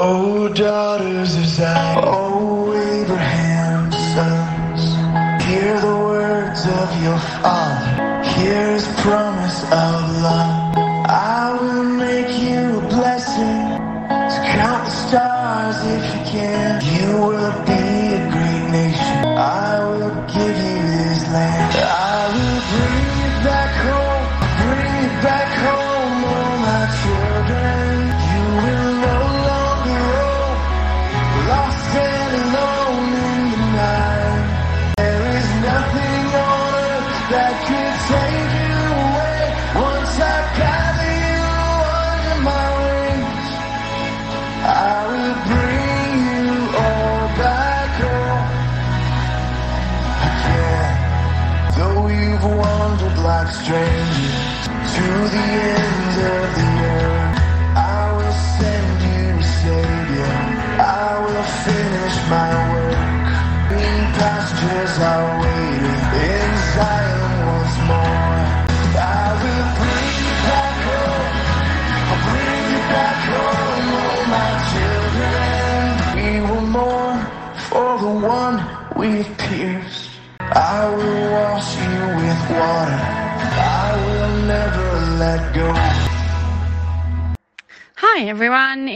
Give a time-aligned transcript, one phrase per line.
[0.00, 2.57] O daughters of Zion, O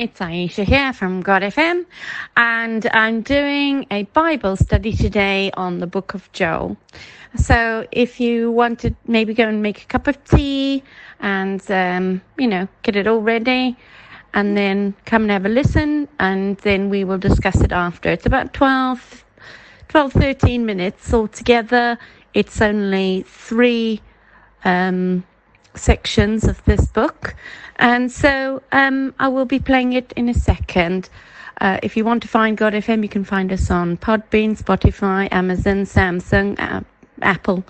[0.03, 1.87] it's Aisha here from God FM,
[2.37, 6.77] and I'm doing a Bible study today on the book of Joel.
[7.37, 10.83] So if you want to maybe go and make a cup of tea
[11.21, 13.77] and, um, you know, get it all ready,
[14.35, 18.09] and then come and have a listen, and then we will discuss it after.
[18.11, 19.25] It's about 12,
[19.87, 21.97] 12 13 minutes altogether.
[22.35, 24.01] It's only three
[24.65, 25.23] um,
[25.77, 27.37] sections of this book.
[27.83, 31.09] And so um, I will be playing it in a second.
[31.61, 35.29] Uh, if you want to find God FM, you can find us on Podbean, Spotify,
[35.33, 36.83] Amazon, Samsung, uh,
[37.23, 37.65] Apple,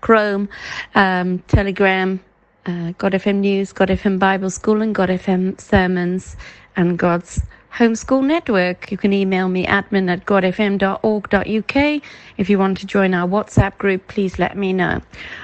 [0.00, 0.48] Chrome,
[0.94, 2.18] um, Telegram,
[2.64, 6.38] uh, God FM News, God FM Bible School, and God FM Sermons,
[6.74, 7.42] and God's
[7.74, 8.90] Homeschool Network.
[8.90, 12.02] You can email me admin at godfm.org.uk.
[12.38, 15.02] If you want to join our WhatsApp group, please let me know.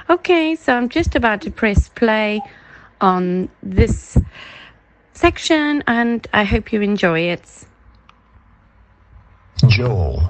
[0.09, 2.41] Okay, so I'm just about to press play
[3.01, 4.17] on this
[5.13, 7.65] section, and I hope you enjoy it.
[9.67, 10.29] Joel.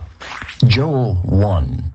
[0.67, 1.93] Joel 1.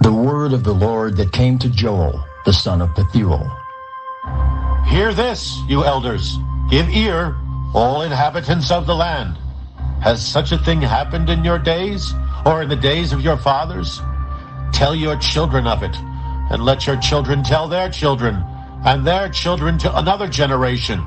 [0.00, 3.48] The word of the Lord that came to Joel, the son of Pethuel.
[4.88, 6.36] Hear this, you elders.
[6.70, 7.36] Give ear,
[7.74, 9.38] all inhabitants of the land.
[10.02, 12.12] Has such a thing happened in your days,
[12.44, 14.00] or in the days of your fathers?
[14.72, 15.96] Tell your children of it,
[16.50, 18.44] and let your children tell their children,
[18.84, 21.00] and their children to another generation.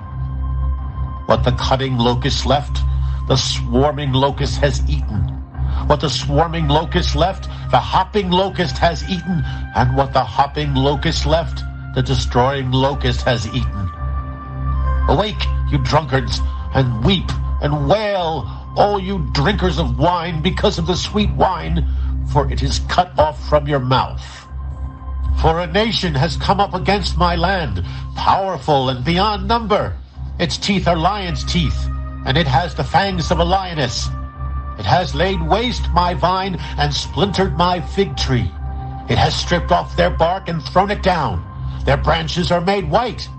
[1.28, 2.80] What the cutting locust left,
[3.28, 5.20] the swarming locust has eaten.
[5.86, 9.44] What the swarming locust left, the hopping locust has eaten,
[9.76, 11.62] and what the hopping locust left,
[11.94, 13.90] the destroying locust has eaten.
[15.10, 16.40] Awake, you drunkards,
[16.74, 17.30] and weep
[17.62, 21.88] and wail, all you drinkers of wine, because of the sweet wine,
[22.32, 24.47] for it is cut off from your mouth.
[25.42, 27.84] For a nation has come up against my land,
[28.16, 29.96] powerful and beyond number.
[30.40, 31.88] Its teeth are lion's teeth,
[32.26, 34.08] and it has the fangs of a lioness.
[34.80, 38.52] It has laid waste my vine and splintered my fig tree.
[39.10, 41.44] It has stripped off their bark and thrown it down.
[41.86, 43.30] Their branches are made white.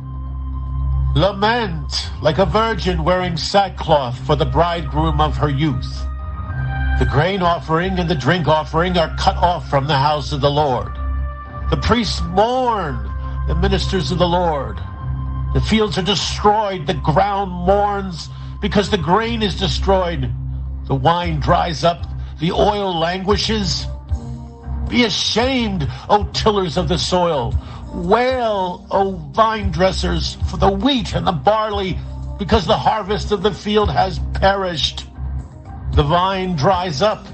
[1.15, 6.07] Lament like a virgin wearing sackcloth for the bridegroom of her youth.
[6.99, 10.51] The grain offering and the drink offering are cut off from the house of the
[10.51, 10.98] Lord.
[11.71, 13.11] The priests mourn,
[13.47, 14.79] the ministers of the Lord.
[15.55, 18.29] The fields are destroyed, the ground mourns
[18.61, 20.33] because the grain is destroyed.
[20.87, 22.06] The wine dries up,
[22.41, 23.87] the oil languishes.
[24.89, 27.55] Be ashamed, O tillers of the soil.
[27.93, 31.99] Wail, O vine dressers, for the wheat and the barley,
[32.39, 35.06] because the harvest of the field has perished.
[35.93, 37.26] The vine dries up,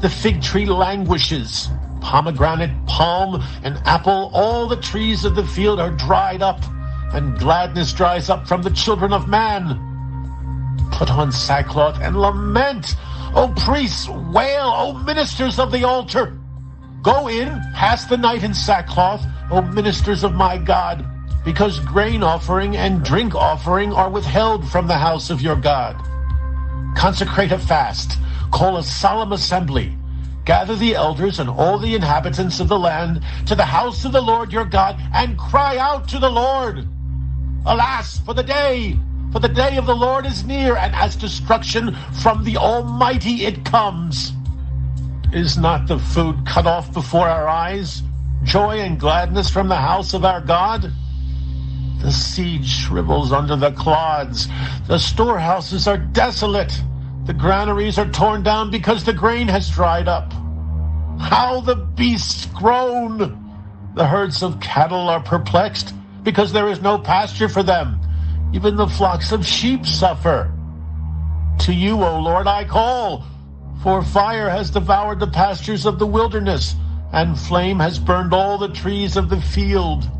[0.00, 1.68] the fig tree languishes.
[2.02, 6.60] Pomegranate, palm, and apple, all the trees of the field are dried up,
[7.14, 9.78] and gladness dries up from the children of man.
[10.90, 12.96] Put on sackcloth and lament,
[13.34, 16.38] O priests, wail, O ministers of the altar.
[17.02, 21.06] Go in, pass the night in sackcloth, O ministers of my God,
[21.44, 25.96] because grain offering and drink offering are withheld from the house of your God.
[26.96, 28.18] Consecrate a fast,
[28.50, 29.96] call a solemn assembly,
[30.44, 34.20] gather the elders and all the inhabitants of the land to the house of the
[34.20, 36.86] Lord your God, and cry out to the Lord.
[37.64, 38.96] Alas for the day,
[39.32, 43.64] for the day of the Lord is near, and as destruction from the Almighty it
[43.64, 44.32] comes.
[45.32, 48.02] Is not the food cut off before our eyes?
[48.42, 50.92] Joy and gladness from the house of our God?
[52.00, 54.48] The seed shrivels under the clods.
[54.88, 56.82] The storehouses are desolate.
[57.24, 60.32] The granaries are torn down because the grain has dried up.
[61.20, 63.38] How the beasts groan!
[63.94, 68.00] The herds of cattle are perplexed because there is no pasture for them.
[68.52, 70.52] Even the flocks of sheep suffer.
[71.60, 73.24] To you, O Lord, I call,
[73.84, 76.74] for fire has devoured the pastures of the wilderness,
[77.12, 80.10] and flame has burned all the trees of the field.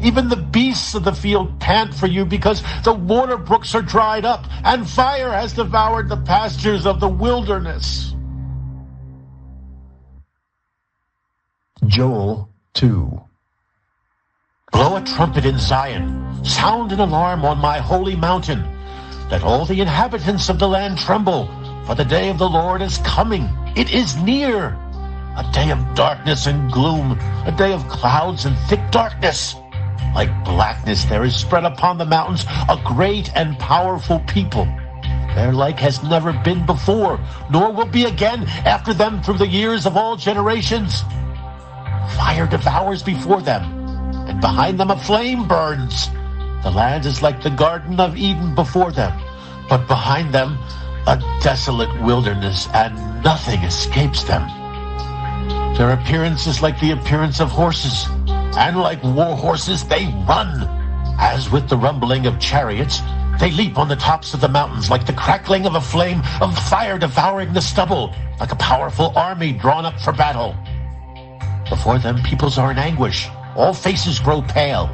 [0.00, 4.24] Even the beasts of the field pant for you because the water brooks are dried
[4.24, 8.14] up, and fire has devoured the pastures of the wilderness.
[11.86, 13.20] Joel 2.
[14.72, 18.62] Blow a trumpet in Zion, sound an alarm on my holy mountain.
[19.30, 21.46] Let all the inhabitants of the land tremble,
[21.86, 23.48] for the day of the Lord is coming.
[23.76, 24.76] It is near.
[25.36, 29.54] A day of darkness and gloom, a day of clouds and thick darkness.
[30.14, 34.66] Like blackness there is spread upon the mountains a great and powerful people.
[35.34, 39.86] Their like has never been before, nor will be again after them through the years
[39.86, 41.02] of all generations.
[42.16, 43.62] Fire devours before them,
[44.28, 46.08] and behind them a flame burns.
[46.62, 49.16] The land is like the Garden of Eden before them,
[49.68, 50.58] but behind them
[51.06, 54.42] a desolate wilderness, and nothing escapes them.
[55.76, 58.08] Their appearance is like the appearance of horses,
[58.56, 60.66] and like war horses they run.
[61.20, 63.00] As with the rumbling of chariots,
[63.40, 66.58] they leap on the tops of the mountains like the crackling of a flame of
[66.58, 70.56] fire devouring the stubble, like a powerful army drawn up for battle.
[71.68, 73.28] Before them, peoples are in anguish.
[73.56, 74.90] All faces grow pale.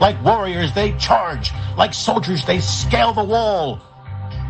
[0.00, 1.52] Like warriors, they charge.
[1.76, 3.80] Like soldiers, they scale the wall.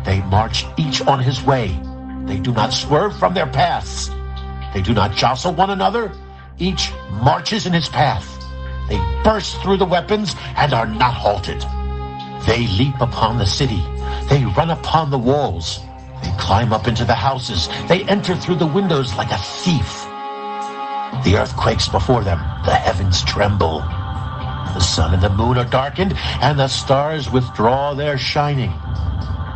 [0.05, 1.79] They march each on his way.
[2.25, 4.09] They do not swerve from their paths.
[4.73, 6.11] They do not jostle one another.
[6.57, 8.44] Each marches in his path.
[8.87, 11.61] They burst through the weapons and are not halted.
[12.45, 13.83] They leap upon the city.
[14.29, 15.79] They run upon the walls.
[16.23, 17.69] They climb up into the houses.
[17.87, 20.05] They enter through the windows like a thief.
[21.23, 22.39] The earth quakes before them.
[22.65, 23.79] The heavens tremble.
[23.79, 28.71] The sun and the moon are darkened, and the stars withdraw their shining.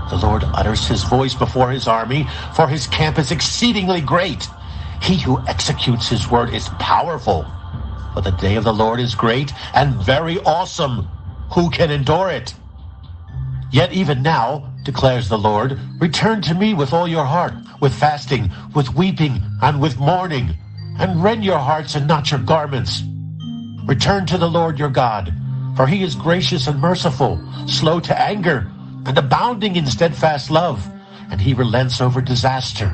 [0.09, 4.47] The Lord utters his voice before his army, for his camp is exceedingly great.
[5.01, 7.45] He who executes his word is powerful.
[8.19, 11.07] For the day of the Lord is great and very awesome.
[11.53, 12.53] Who can endure it?
[13.71, 18.51] Yet even now, declares the Lord, return to me with all your heart, with fasting,
[18.75, 20.53] with weeping, and with mourning
[20.99, 23.03] and rend your hearts and not your garments.
[23.85, 25.33] Return to the Lord your God,
[25.77, 28.69] for he is gracious and merciful, slow to anger,
[29.05, 30.85] and abounding in steadfast love,
[31.31, 32.91] and he relents over disaster.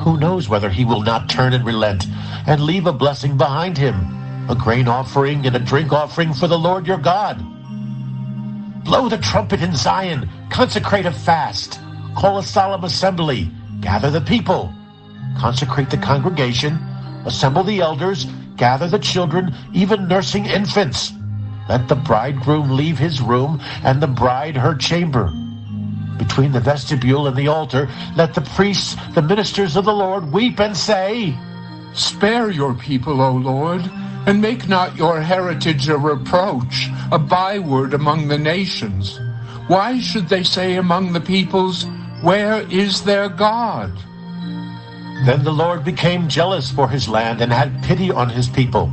[0.00, 2.06] Who knows whether he will not turn and relent
[2.46, 6.58] and leave a blessing behind him, a grain offering and a drink offering for the
[6.58, 7.38] Lord your God?
[8.84, 11.80] Blow the trumpet in Zion, consecrate a fast,
[12.16, 13.50] call a solemn assembly,
[13.80, 14.72] gather the people,
[15.38, 16.74] consecrate the congregation,
[17.24, 18.26] assemble the elders,
[18.56, 21.12] gather the children, even nursing infants.
[21.68, 25.32] Let the bridegroom leave his room and the bride her chamber.
[26.18, 30.60] Between the vestibule and the altar, let the priests, the ministers of the Lord, weep
[30.60, 31.36] and say,
[31.94, 33.82] Spare your people, O Lord,
[34.26, 39.20] and make not your heritage a reproach, a byword among the nations.
[39.68, 41.86] Why should they say among the peoples,
[42.22, 43.92] Where is their God?
[45.24, 48.92] Then the Lord became jealous for his land and had pity on his people.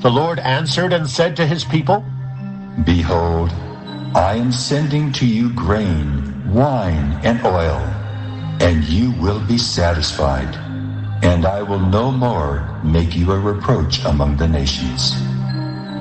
[0.00, 2.04] The Lord answered and said to his people,
[2.84, 3.50] Behold,
[4.14, 7.80] I am sending to you grain, wine, and oil,
[8.60, 10.54] and you will be satisfied.
[11.24, 15.12] And I will no more make you a reproach among the nations.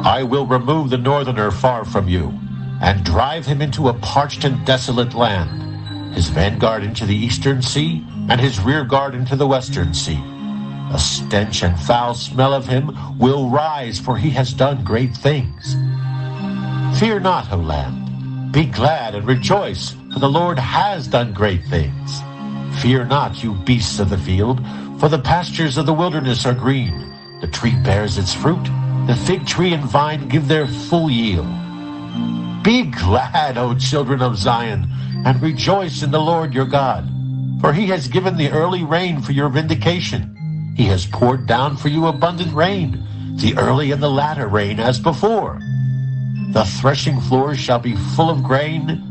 [0.04, 2.34] I will remove the northerner far from you,
[2.82, 8.06] and drive him into a parched and desolate land, his vanguard into the eastern sea,
[8.30, 10.20] and his rear guard into the western sea.
[10.92, 15.76] A stench and foul smell of him will rise, for he has done great things.
[17.00, 18.52] Fear not, O land.
[18.52, 22.22] Be glad and rejoice, for the Lord has done great things.
[22.82, 24.62] Fear not, you beasts of the field,
[25.00, 27.12] for the pastures of the wilderness are green.
[27.42, 28.64] The tree bears its fruit.
[29.08, 31.48] The fig tree and vine give their full yield.
[32.64, 34.88] Be glad, O children of Zion,
[35.26, 37.10] and rejoice in the Lord your God.
[37.60, 40.74] For he has given the early rain for your vindication.
[40.76, 43.04] He has poured down for you abundant rain,
[43.38, 45.60] the early and the latter rain as before.
[46.54, 49.11] The threshing floors shall be full of grain,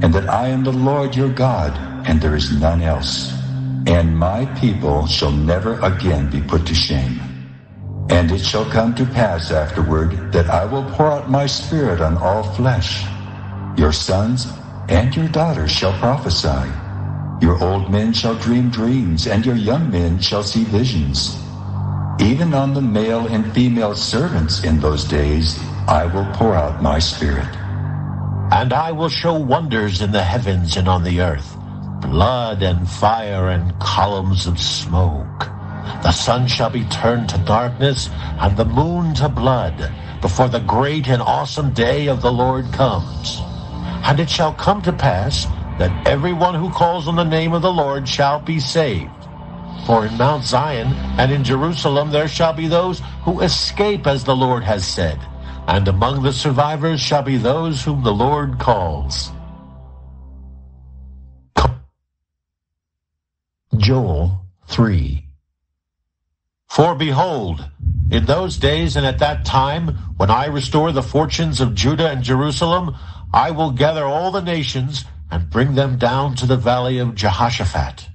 [0.00, 1.76] and that I am the Lord your God,
[2.08, 3.42] and there is none else
[3.86, 7.20] and my people shall never again be put to shame.
[8.10, 12.16] And it shall come to pass afterward that I will pour out my spirit on
[12.16, 13.04] all flesh.
[13.76, 14.46] Your sons
[14.88, 16.70] and your daughters shall prophesy.
[17.40, 21.36] Your old men shall dream dreams, and your young men shall see visions.
[22.20, 25.58] Even on the male and female servants in those days
[25.88, 27.61] I will pour out my spirit.
[28.62, 31.56] And I will show wonders in the heavens and on the earth
[32.00, 35.50] blood and fire and columns of smoke.
[36.04, 41.08] The sun shall be turned to darkness and the moon to blood before the great
[41.08, 43.40] and awesome day of the Lord comes.
[44.06, 45.46] And it shall come to pass
[45.80, 49.10] that everyone who calls on the name of the Lord shall be saved.
[49.86, 54.36] For in Mount Zion and in Jerusalem there shall be those who escape as the
[54.36, 55.18] Lord has said,
[55.66, 59.30] and among the survivors shall be those whom the Lord calls.
[63.76, 65.24] Joel 3.
[66.68, 67.68] For behold,
[68.10, 72.22] in those days and at that time, when I restore the fortunes of Judah and
[72.22, 72.94] Jerusalem,
[73.32, 78.08] I will gather all the nations and bring them down to the valley of Jehoshaphat.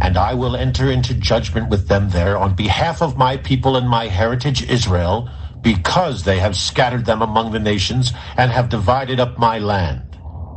[0.00, 3.88] And I will enter into judgment with them there on behalf of my people and
[3.88, 5.28] my heritage Israel,
[5.62, 10.12] because they have scattered them among the nations and have divided up my land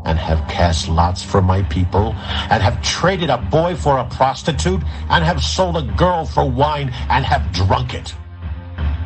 [0.06, 2.14] and have cast lots for my people,
[2.52, 6.94] and have traded a boy for a prostitute, and have sold a girl for wine,
[7.10, 8.14] and have drunk it.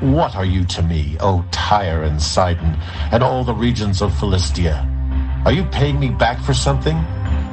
[0.01, 2.77] What are you to me, O Tyre and Sidon,
[3.13, 4.85] and all the regions of Philistia?
[5.45, 6.97] Are you paying me back for something?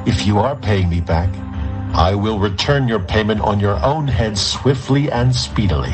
[0.05, 1.33] If you are paying me back,
[1.95, 5.93] I will return your payment on your own head swiftly and speedily.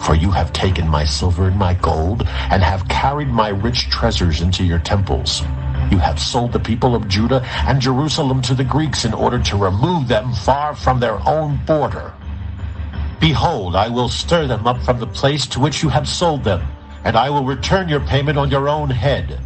[0.00, 4.40] For you have taken my silver and my gold, and have carried my rich treasures
[4.40, 5.42] into your temples.
[5.90, 9.56] You have sold the people of Judah and Jerusalem to the Greeks in order to
[9.56, 12.12] remove them far from their own border.
[13.20, 16.66] Behold, I will stir them up from the place to which you have sold them,
[17.04, 19.38] and I will return your payment on your own head.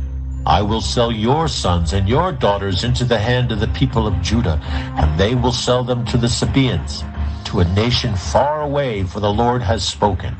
[0.46, 4.20] I will sell your sons and your daughters into the hand of the people of
[4.22, 4.60] Judah,
[4.96, 7.02] and they will sell them to the Sabaeans,
[7.46, 10.36] to a nation far away, for the Lord has spoken.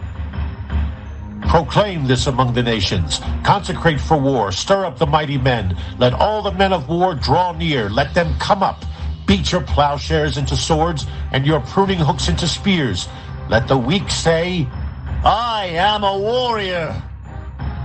[1.49, 3.21] Proclaim this among the nations.
[3.45, 4.51] Consecrate for war.
[4.51, 5.77] Stir up the mighty men.
[5.99, 7.89] Let all the men of war draw near.
[7.89, 8.85] Let them come up.
[9.27, 13.09] Beat your plowshares into swords and your pruning hooks into spears.
[13.49, 14.67] Let the weak say,
[15.25, 17.03] I am a warrior.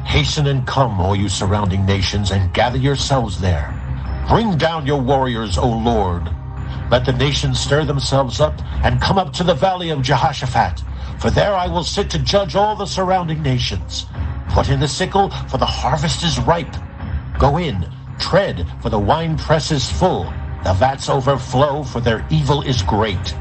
[0.05, 3.73] Hasten and come, all you surrounding nations, and gather yourselves there.
[4.27, 6.29] Bring down your warriors, O Lord.
[6.89, 10.83] Let the nations stir themselves up and come up to the valley of Jehoshaphat.
[11.19, 14.05] For there I will sit to judge all the surrounding nations.
[14.49, 16.75] Put in the sickle, for the harvest is ripe.
[17.37, 20.31] Go in, tread, for the winepress is full.
[20.63, 23.35] The vats overflow, for their evil is great.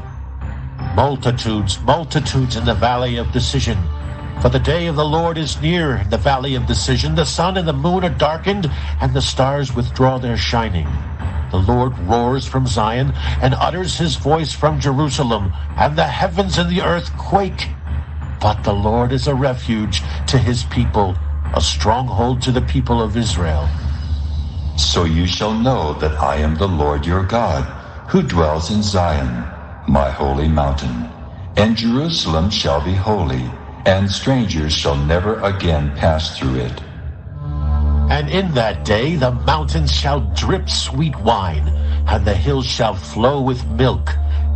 [0.93, 3.77] Multitudes, multitudes in the valley of decision.
[4.41, 7.15] For the day of the Lord is near in the valley of decision.
[7.15, 8.69] The sun and the moon are darkened,
[8.99, 10.87] and the stars withdraw their shining.
[11.51, 16.69] The Lord roars from Zion and utters his voice from Jerusalem, and the heavens and
[16.69, 17.77] the earth quake.
[18.41, 21.19] But the Lord is a refuge to his people,
[21.53, 23.69] a stronghold to the people of Israel.
[24.77, 27.73] So you shall know that I am the Lord your God,
[28.09, 29.53] who dwells in Zion,
[29.87, 31.15] my holy mountain.
[31.57, 36.83] And Jerusalem shall be holy, and strangers shall never again pass through it.
[38.09, 41.67] And in that day the mountains shall drip sweet wine,
[42.07, 44.09] and the hills shall flow with milk,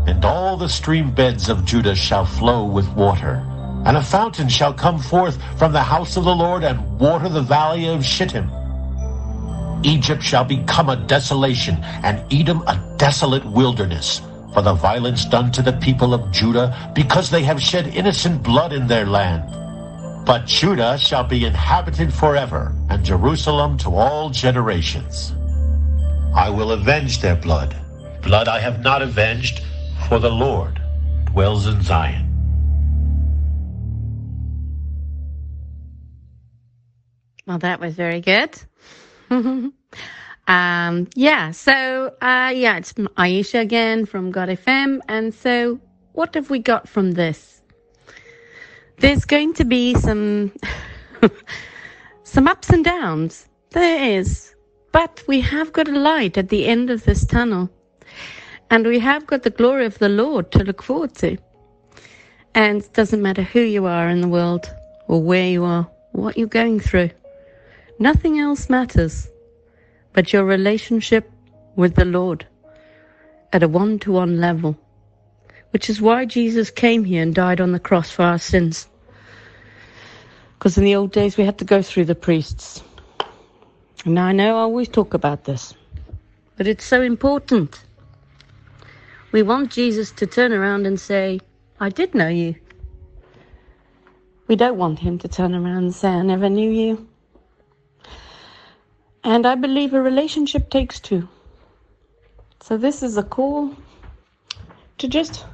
[0.07, 3.45] and all the stream beds of Judah shall flow with water.
[3.86, 7.41] And a fountain shall come forth from the house of the Lord and water the
[7.43, 8.50] valley of Shittim.
[9.83, 14.22] Egypt shall become a desolation, and Edom a desolate wilderness,
[14.53, 18.74] for the violence done to the people of Judah, because they have shed innocent blood
[18.74, 19.43] in their land.
[20.25, 25.34] But Judah shall be inhabited forever, and Jerusalem to all generations.
[26.34, 27.75] I will avenge their blood.
[28.22, 29.62] Blood I have not avenged,
[30.08, 30.82] for the Lord
[31.25, 32.30] dwells in Zion.
[37.46, 38.62] Well, that was very good.
[40.48, 45.00] Um, yeah, so uh, yeah, it's Aisha again from God FM.
[45.08, 45.80] And so,
[46.12, 47.52] what have we got from this?
[48.97, 50.51] There's going to be some
[52.23, 53.47] some ups and downs.
[53.71, 54.55] There is,
[54.91, 57.69] but we have got a light at the end of this tunnel,
[58.69, 61.38] and we have got the glory of the Lord to look forward to.
[62.55, 64.71] And it doesn't matter who you are in the world
[65.07, 67.09] or where you are, what you're going through.
[68.00, 69.29] Nothing else matters
[70.13, 71.29] but your relationship
[71.75, 72.45] with the Lord
[73.51, 74.77] at a one to one level,
[75.74, 78.88] which is why Jesus came here and died on the cross for our sins.
[80.53, 82.84] Because in the old days we had to go through the priests.
[84.06, 85.74] And I know I always talk about this,
[86.58, 87.84] but it's so important.
[89.32, 91.39] We want Jesus to turn around and say,
[91.80, 92.53] I did know you.
[94.48, 97.08] We don't want him to turn around and say, I never knew you.
[99.24, 101.27] And I believe a relationship takes two.
[102.62, 103.75] So this is a call
[105.00, 105.46] to just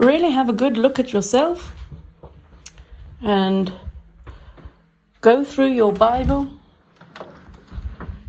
[0.00, 1.72] really have a good look at yourself
[3.22, 3.70] and
[5.20, 6.50] go through your Bible,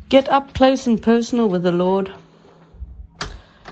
[0.09, 2.13] get up close and personal with the Lord,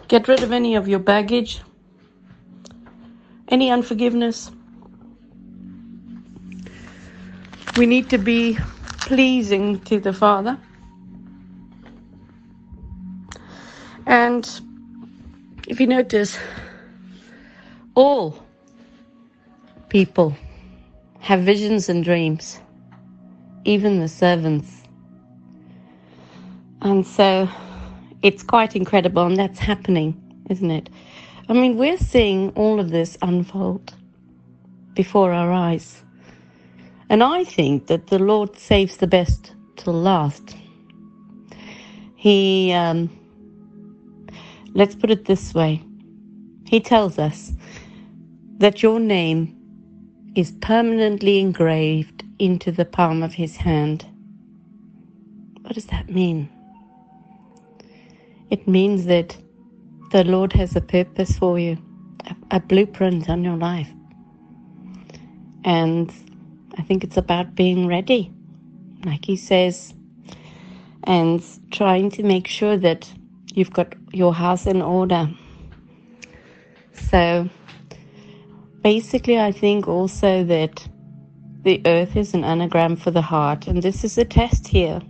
[0.07, 1.61] get rid of any of your baggage,
[3.49, 4.49] any unforgiveness.
[7.75, 8.57] We need to be
[9.01, 10.57] pleasing to the Father.
[14.05, 14.49] And
[15.67, 16.37] if you notice,
[17.99, 18.33] all
[19.89, 20.33] people
[21.19, 22.61] have visions and dreams,
[23.65, 24.83] even the servants.
[26.81, 27.49] And so
[28.21, 30.15] it's quite incredible, and that's happening,
[30.49, 30.89] isn't it?
[31.49, 33.93] I mean, we're seeing all of this unfold
[34.93, 36.01] before our eyes.
[37.09, 40.55] And I think that the Lord saves the best till last.
[42.15, 43.09] He um,
[44.73, 45.83] Let's put it this way
[46.65, 47.51] He tells us
[48.59, 49.55] that your name
[50.35, 54.05] is permanently engraved into the palm of His hand.
[55.61, 56.49] What does that mean?
[58.49, 59.37] It means that
[60.11, 61.77] the Lord has a purpose for you,
[62.25, 63.89] a, a blueprint on your life.
[65.63, 66.11] And
[66.77, 68.31] I think it's about being ready,
[69.05, 69.93] like He says,
[71.05, 73.09] and trying to make sure that
[73.53, 75.29] you've got your house in order.
[76.93, 77.49] So
[78.81, 80.87] basically, I think also that
[81.63, 85.01] the earth is an anagram for the heart, and this is a test here.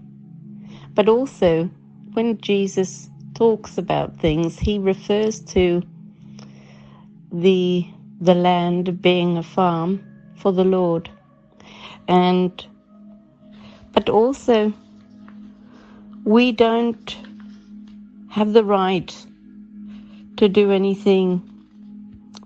[0.93, 1.69] But also,
[2.13, 5.83] when Jesus talks about things, he refers to
[7.31, 7.87] the
[8.21, 10.03] the land being a farm
[10.35, 11.09] for the Lord.
[12.07, 12.65] And
[13.93, 14.73] but also
[16.25, 17.17] we don't
[18.29, 19.15] have the right
[20.37, 21.48] to do anything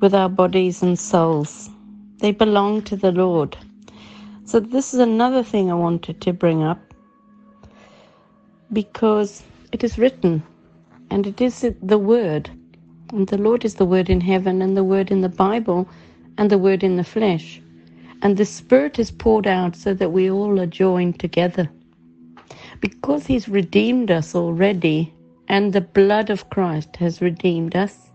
[0.04, 1.70] with our bodies and souls.
[2.18, 3.56] They belong to the Lord.
[4.44, 6.82] So, this is another thing I wanted to bring up
[8.74, 10.44] because it is written
[11.10, 12.50] and it is the Word.
[13.14, 15.88] And the Lord is the Word in heaven and the Word in the Bible
[16.38, 17.62] and the Word in the flesh.
[18.22, 21.70] And the Spirit is poured out so that we all are joined together.
[22.82, 25.14] Because He's redeemed us already,
[25.48, 28.10] and the blood of Christ has redeemed us,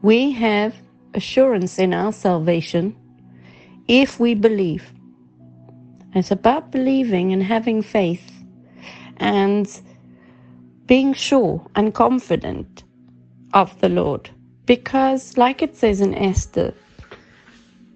[0.00, 0.74] we have
[1.14, 2.96] assurance in our salvation
[3.88, 4.92] if we believe.
[6.14, 8.30] It's about believing and having faith
[9.16, 9.68] and
[10.86, 12.84] being sure and confident
[13.52, 14.30] of the Lord.
[14.66, 16.72] Because, like it says in Esther,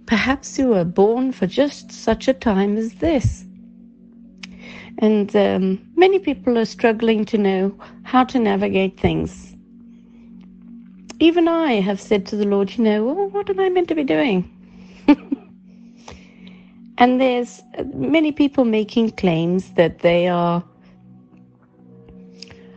[0.07, 3.45] perhaps you were born for just such a time as this.
[4.99, 9.48] And um, many people are struggling to know how to navigate things.
[11.21, 13.95] Even I have said to the Lord, you know, well, what am I meant to
[13.95, 14.49] be doing?
[16.99, 17.61] and there's
[17.93, 20.63] many people making claims that they are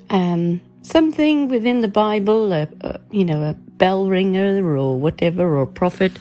[0.09, 5.67] um, something within the Bible, a, a, you know, a bell ringer or whatever, or
[5.67, 6.11] prophet.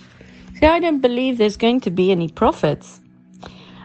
[0.59, 3.01] See, I don't believe there's going to be any prophets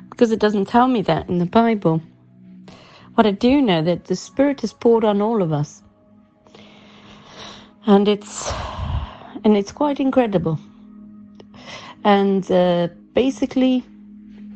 [0.09, 2.01] because it doesn't tell me that in the Bible.
[3.15, 5.81] What I do know that the Spirit is poured on all of us,
[7.87, 8.51] and it's
[9.43, 10.59] and it's quite incredible.
[12.03, 13.83] And uh, basically,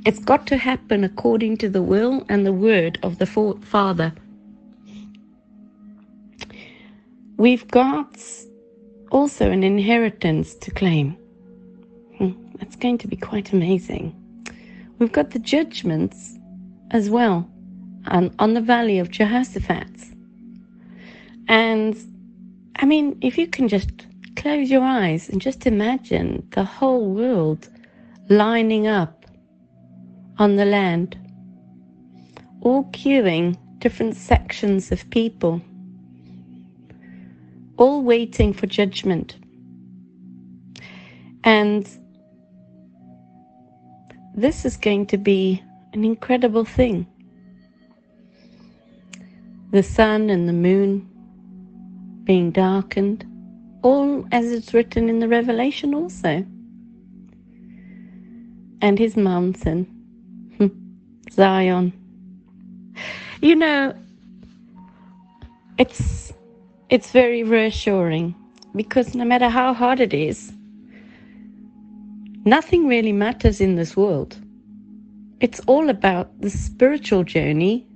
[0.06, 4.14] it's got to happen according to the will and the word of the Father.
[7.38, 8.20] We've got
[9.12, 11.18] also an inheritance to claim.
[12.18, 14.16] Hmm, that's going to be quite amazing.
[15.00, 16.38] We've got the judgments
[16.92, 17.50] as well
[18.08, 19.90] on, on the valley of Jehoshaphat.
[21.48, 21.98] And
[22.82, 23.90] I mean, if you can just
[24.38, 27.68] close your eyes and just imagine the whole world
[28.30, 29.26] lining up
[30.38, 31.18] on the land,
[32.62, 35.62] all queuing different sections of people,
[37.76, 39.36] all waiting for judgment.
[41.44, 41.86] And
[44.36, 45.62] this is going to be
[45.92, 47.08] an incredible thing.
[49.72, 51.10] The sun and the moon
[52.30, 53.26] being darkened,
[53.82, 56.46] all as it's written in the Revelation also.
[58.82, 59.86] And his mountain,
[60.58, 60.68] hmm,
[61.32, 61.92] Zion.
[63.42, 63.96] You know,
[65.80, 66.32] it's
[66.90, 68.36] it's very reassuring
[68.76, 70.54] because no matter how hard it is,
[72.46, 74.38] nothing really matters in this world.
[75.40, 77.88] It's all about the spiritual journey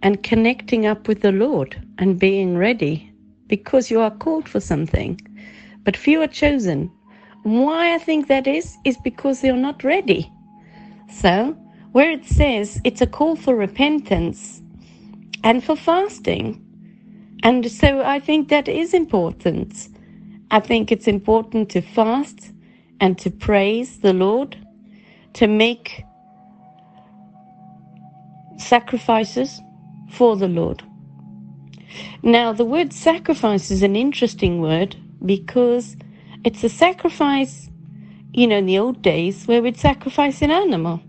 [0.00, 3.12] and connecting up with the Lord and being ready
[3.48, 5.20] because you are called for something,
[5.84, 6.90] but few are chosen.
[7.42, 10.30] Why I think that is, is because they're not ready.
[11.12, 11.56] So,
[11.92, 14.62] where it says it's a call for repentance
[15.44, 16.62] and for fasting,
[17.42, 19.88] and so I think that is important.
[20.50, 22.52] I think it's important to fast
[23.00, 24.56] and to praise the Lord,
[25.34, 26.04] to make
[28.58, 29.60] sacrifices
[30.10, 30.82] for the Lord.
[32.22, 35.96] Now, the word sacrifice is an interesting word because
[36.44, 37.70] it's a sacrifice,
[38.32, 41.02] you know, in the old days where we'd sacrifice an animal.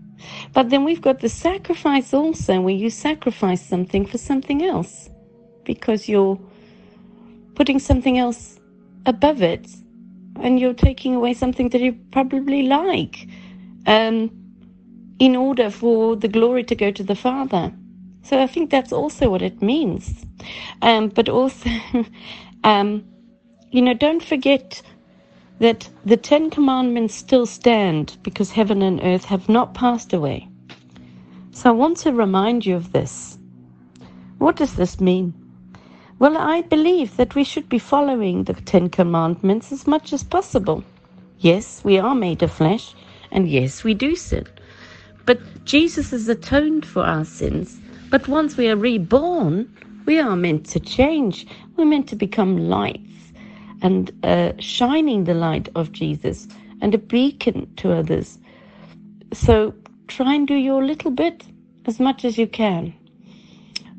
[0.54, 5.10] But then we've got the sacrifice also where you sacrifice something for something else
[5.64, 6.38] because you're
[7.54, 8.58] putting something else
[9.06, 9.68] above it
[10.40, 13.28] and you're taking away something that you probably like
[13.86, 14.30] um,
[15.18, 17.72] in order for the glory to go to the Father.
[18.28, 20.26] So I think that's also what it means.
[20.82, 21.70] Um, but also,
[22.62, 23.02] um,
[23.70, 24.82] you know, don't forget
[25.60, 30.46] that the Ten Commandments still stand because heaven and earth have not passed away.
[31.52, 33.38] So I want to remind you of this.
[34.36, 35.32] What does this mean?
[36.18, 40.84] Well, I believe that we should be following the Ten Commandments as much as possible.
[41.38, 42.94] Yes, we are made of flesh,
[43.32, 44.46] and yes, we do sin.
[45.24, 47.80] But Jesus has atoned for our sins.
[48.10, 49.68] But once we are reborn,
[50.06, 51.46] we are meant to change.
[51.76, 53.32] We're meant to become lights
[53.82, 56.48] and uh, shining the light of Jesus
[56.80, 58.38] and a beacon to others.
[59.32, 59.74] So
[60.06, 61.44] try and do your little bit
[61.84, 62.94] as much as you can.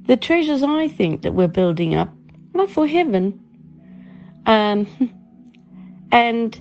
[0.08, 2.12] The treasures I think that we're building up
[2.56, 3.40] are for heaven.
[4.48, 4.88] Um,
[6.12, 6.60] and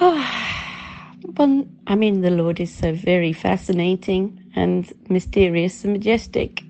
[0.00, 6.62] well, I mean, the Lord is so very fascinating and mysterious and majestic.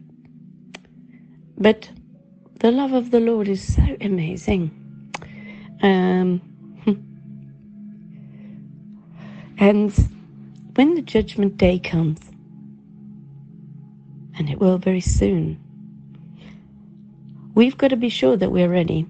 [1.56, 1.90] But
[2.60, 4.70] the love of the Lord is so amazing.
[5.82, 6.40] Um,
[9.58, 9.92] and
[10.74, 12.20] when the judgment day comes,
[14.38, 15.58] and it will very soon.
[17.54, 19.04] We've got to be sure that we're ready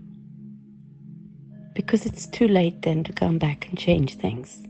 [1.74, 4.62] because it's too late then to come back and change things.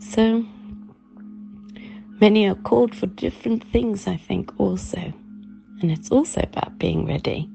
[0.00, 0.44] So,
[2.20, 5.12] many are called for different things, I think, also.
[5.80, 7.48] And it's also about being ready,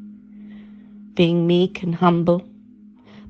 [1.15, 2.47] being meek and humble.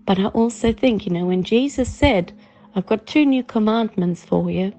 [0.06, 2.34] But I also think, you know, when Jesus said,
[2.76, 4.74] I've got two new commandments for you,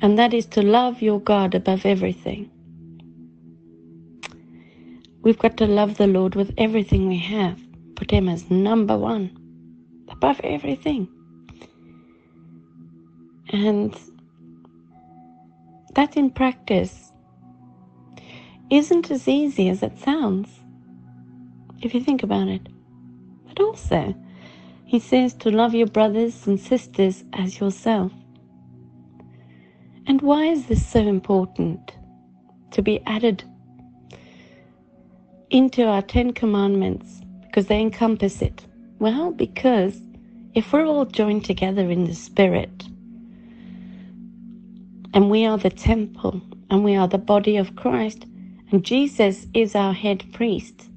[0.00, 2.50] and that is to love your God above everything.
[5.22, 7.60] We've got to love the Lord with everything we have,
[7.96, 9.30] put Him as number one,
[10.08, 11.08] above everything.
[13.50, 13.94] And
[15.98, 17.10] that in practice
[18.70, 20.48] isn't as easy as it sounds,
[21.82, 22.68] if you think about it.
[23.48, 24.14] But also,
[24.84, 28.12] He says to love your brothers and sisters as yourself.
[30.06, 31.96] And why is this so important
[32.70, 33.42] to be added
[35.50, 37.22] into our Ten Commandments?
[37.40, 38.64] Because they encompass it.
[39.00, 40.00] Well, because
[40.54, 42.84] if we're all joined together in the Spirit,
[45.14, 46.40] and we are the temple,
[46.70, 48.26] and we are the body of Christ,
[48.70, 50.88] and Jesus is our head priest,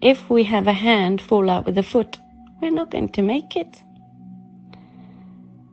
[0.00, 2.18] if we have a hand fall out with a foot,
[2.60, 3.82] we're not going to make it.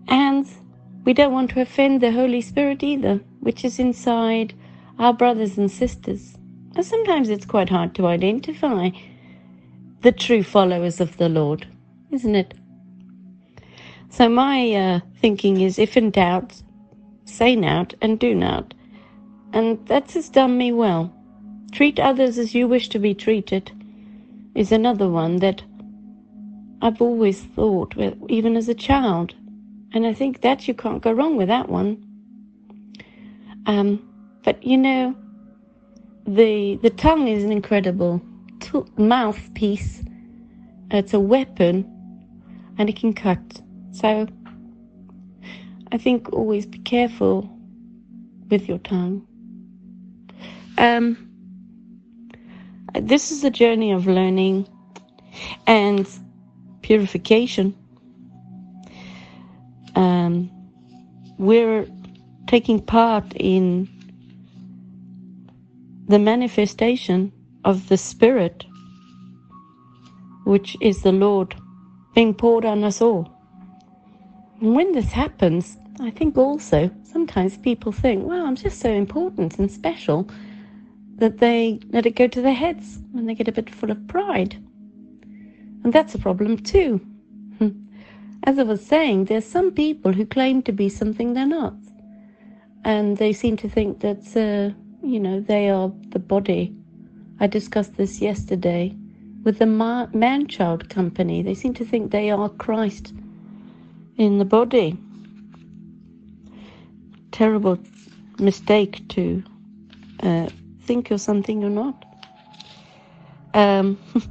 [0.10, 0.45] And
[1.06, 4.53] we don't want to offend the Holy Spirit either, which is inside
[4.99, 6.36] our brothers and sisters.
[6.75, 8.89] And sometimes it's quite hard to identify
[10.01, 11.65] the true followers of the Lord,
[12.12, 12.53] isn't it?
[14.10, 16.62] So my uh, thinking is if in doubt,
[17.27, 18.73] say nout, and do nout.
[19.53, 21.13] And that has done me well.
[21.71, 23.71] Treat others as you wish to be treated
[24.55, 25.61] is another one that
[26.81, 27.93] I've always thought,
[28.29, 29.35] even as a child.
[29.93, 32.03] And I think that you can't go wrong with that one.
[33.65, 34.07] Um,
[34.43, 35.15] but you know,
[36.25, 38.21] the the tongue is an incredible
[38.97, 40.03] mouthpiece.
[40.91, 41.85] It's a weapon,
[42.77, 43.61] and it can cut.
[43.91, 44.27] So
[45.91, 47.50] I think always be careful
[48.50, 49.26] with your tongue.
[50.78, 51.17] Um,
[52.93, 54.67] this is a journey of learning
[55.65, 56.08] and
[56.82, 57.76] purification.
[59.95, 60.52] Um,
[61.38, 61.88] we're
[62.47, 63.88] taking part in
[66.08, 67.32] the manifestation
[67.65, 68.65] of the Spirit,
[70.45, 71.56] which is the Lord
[72.15, 73.37] being poured on us all.
[74.59, 79.71] When this happens, I think also sometimes people think, well, I'm just so important and
[79.71, 80.27] special
[81.17, 84.07] that they let it go to their heads and they get a bit full of
[84.07, 84.55] pride.
[85.83, 86.99] And that's a problem too.
[88.45, 91.75] As I was saying, there's some people who claim to be something they're not.
[92.83, 94.73] And they seem to think that, uh,
[95.05, 96.75] you know, they are the body.
[97.39, 98.95] I discussed this yesterday
[99.43, 101.43] with the man child company.
[101.43, 103.13] They seem to think they are Christ
[104.17, 104.97] in the body.
[107.32, 107.80] Terrible
[108.39, 109.43] mistake to
[110.21, 110.49] uh,
[110.84, 112.03] think you're something you're not.
[113.53, 113.97] Um,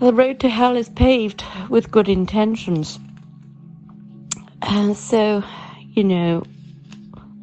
[0.00, 2.98] the road to hell is paved with good intentions.
[4.62, 5.44] And so,
[5.92, 6.44] you know,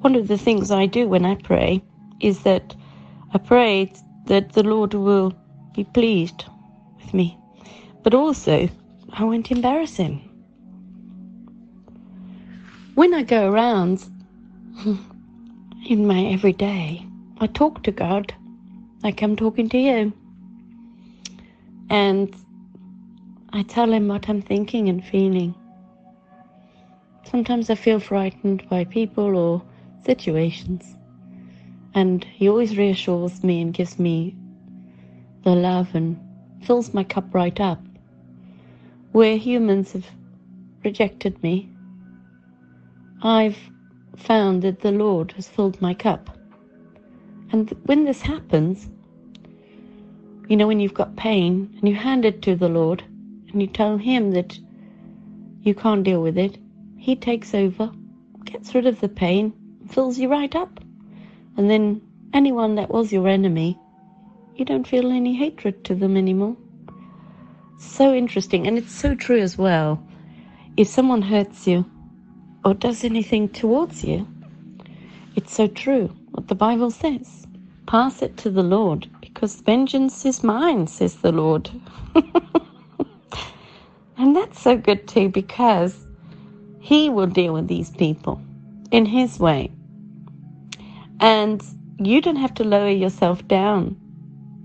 [0.02, 1.82] one of the things I do when I pray
[2.20, 2.76] is that
[3.34, 3.94] I pray
[4.26, 5.34] that the Lord will
[5.76, 6.46] be pleased
[6.98, 7.38] with me,
[8.04, 8.70] but also
[9.13, 10.21] I won't embarrass him.
[12.95, 14.04] When I go around
[15.88, 17.06] in my everyday,
[17.39, 18.34] I talk to God
[19.04, 20.13] like I'm talking to you.
[21.89, 22.36] And
[23.52, 25.54] I tell Him what I'm thinking and feeling.
[27.30, 29.62] Sometimes I feel frightened by people or
[30.06, 30.95] situations.
[31.93, 34.36] And He always reassures me and gives me
[35.43, 36.19] the love and
[36.63, 37.80] fills my cup right up.
[39.13, 40.08] Where humans have
[40.84, 41.69] rejected me,
[43.21, 43.60] I've
[44.15, 46.36] found that the Lord has filled my cup.
[47.52, 48.89] And when this happens,
[50.49, 53.04] you know, when you've got pain and you hand it to the Lord
[53.52, 54.58] and you tell Him that
[55.62, 56.58] you can't deal with it,
[56.97, 57.91] He takes over,
[58.45, 59.54] gets rid of the pain,
[59.89, 60.80] fills you right up.
[61.56, 62.02] And then
[62.34, 63.78] anyone that was your enemy,
[64.56, 66.58] you don't feel any hatred to them anymore.
[67.78, 68.68] So interesting.
[68.68, 70.02] And it's so true as well.
[70.78, 71.86] If someone hurts you,
[72.66, 74.28] or does anything towards you,
[75.36, 77.46] it's so true what the Bible says.
[77.86, 81.70] Pass it to the Lord, because vengeance is mine, says the Lord.
[84.18, 86.08] and that's so good too, because
[86.80, 88.42] He will deal with these people
[88.92, 89.72] in His way.
[91.20, 91.62] And
[92.00, 93.96] you don't have to lower yourself down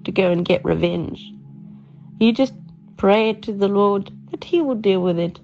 [0.04, 1.32] to go and get revenge.
[2.20, 2.54] You just
[2.98, 5.40] pray to the Lord that He will deal with it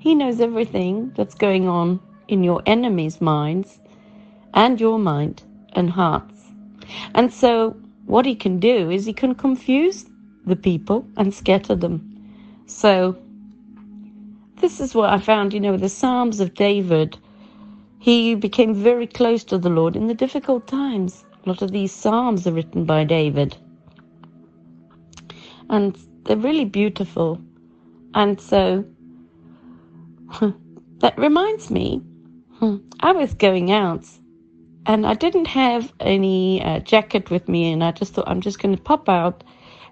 [0.00, 3.78] he knows everything that's going on in your enemy's minds
[4.54, 5.42] and your mind
[5.74, 6.40] and hearts.
[7.14, 10.06] And so, what he can do is he can confuse
[10.46, 12.00] the people and scatter them.
[12.64, 13.18] So,
[14.56, 17.18] this is what I found, you know, the Psalms of David.
[17.98, 21.24] He became very close to the Lord in the difficult times.
[21.44, 23.54] A lot of these Psalms are written by David.
[25.68, 25.98] And
[26.30, 27.40] they're really beautiful.
[28.14, 28.84] And so,
[31.00, 31.98] that reminds me,
[32.52, 34.06] hmm, I was going out
[34.86, 38.60] and I didn't have any uh, jacket with me, and I just thought I'm just
[38.60, 39.42] going to pop out.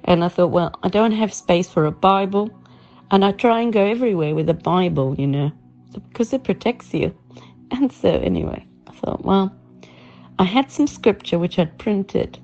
[0.04, 2.48] And I thought, well, I don't have space for a Bible,
[3.10, 5.50] and I try and go everywhere with a Bible, you know,
[6.08, 7.12] because it protects you.
[7.72, 9.52] And so, anyway, I thought, well,
[10.38, 12.38] I had some scripture which I'd printed.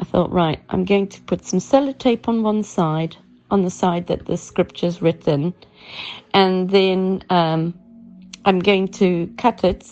[0.00, 3.16] I thought, right, I'm going to put some sellotape on one side,
[3.50, 5.52] on the side that the scripture's written,
[6.32, 7.78] and then um,
[8.46, 9.86] I'm going to cut it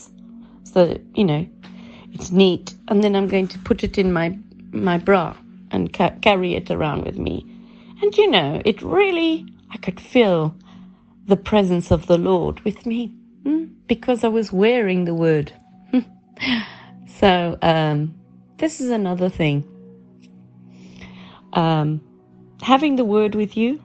[0.65, 1.47] so you know
[2.15, 4.37] it's neat, and then I'm going to put it in my
[4.73, 5.37] my bra
[5.73, 7.45] and ca- carry it around with me.
[8.01, 10.55] And you know, it really I could feel
[11.27, 13.09] the presence of the Lord with me
[13.43, 15.53] hmm, because I was wearing the word.
[17.19, 18.15] so um,
[18.57, 19.65] this is another thing.
[21.53, 22.01] Um,
[22.63, 23.81] having the word with you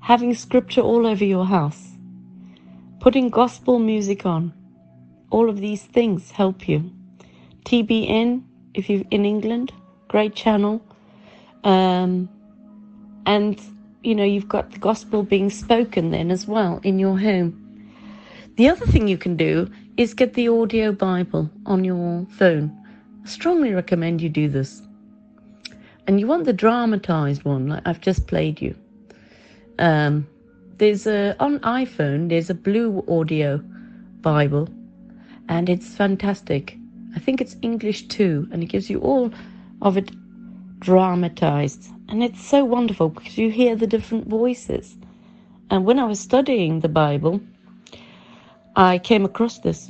[0.00, 1.86] having scripture all over your house.
[3.00, 4.52] putting gospel music on.
[5.30, 6.90] All of these things help you.
[7.64, 8.42] TBN,
[8.74, 9.72] if you're in England,
[10.08, 10.82] great channel.
[11.64, 12.28] Um,
[13.24, 13.58] and,
[14.02, 17.56] you know, you've got the gospel being spoken then as well in your home.
[18.56, 22.70] The other thing you can do is get the audio Bible on your phone.
[23.24, 24.82] I strongly recommend you do this.
[26.10, 28.74] And you want the dramatized one, like I've just played you.
[29.78, 30.26] Um,
[30.78, 32.28] there's a on iPhone.
[32.28, 33.58] There's a blue audio
[34.20, 34.68] Bible,
[35.48, 36.76] and it's fantastic.
[37.14, 39.30] I think it's English too, and it gives you all
[39.82, 40.10] of it
[40.80, 44.96] dramatized, and it's so wonderful because you hear the different voices.
[45.70, 47.40] And when I was studying the Bible,
[48.74, 49.88] I came across this,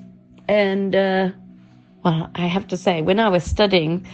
[0.49, 1.31] and uh,
[2.05, 4.07] well, I have to say, when I was studying,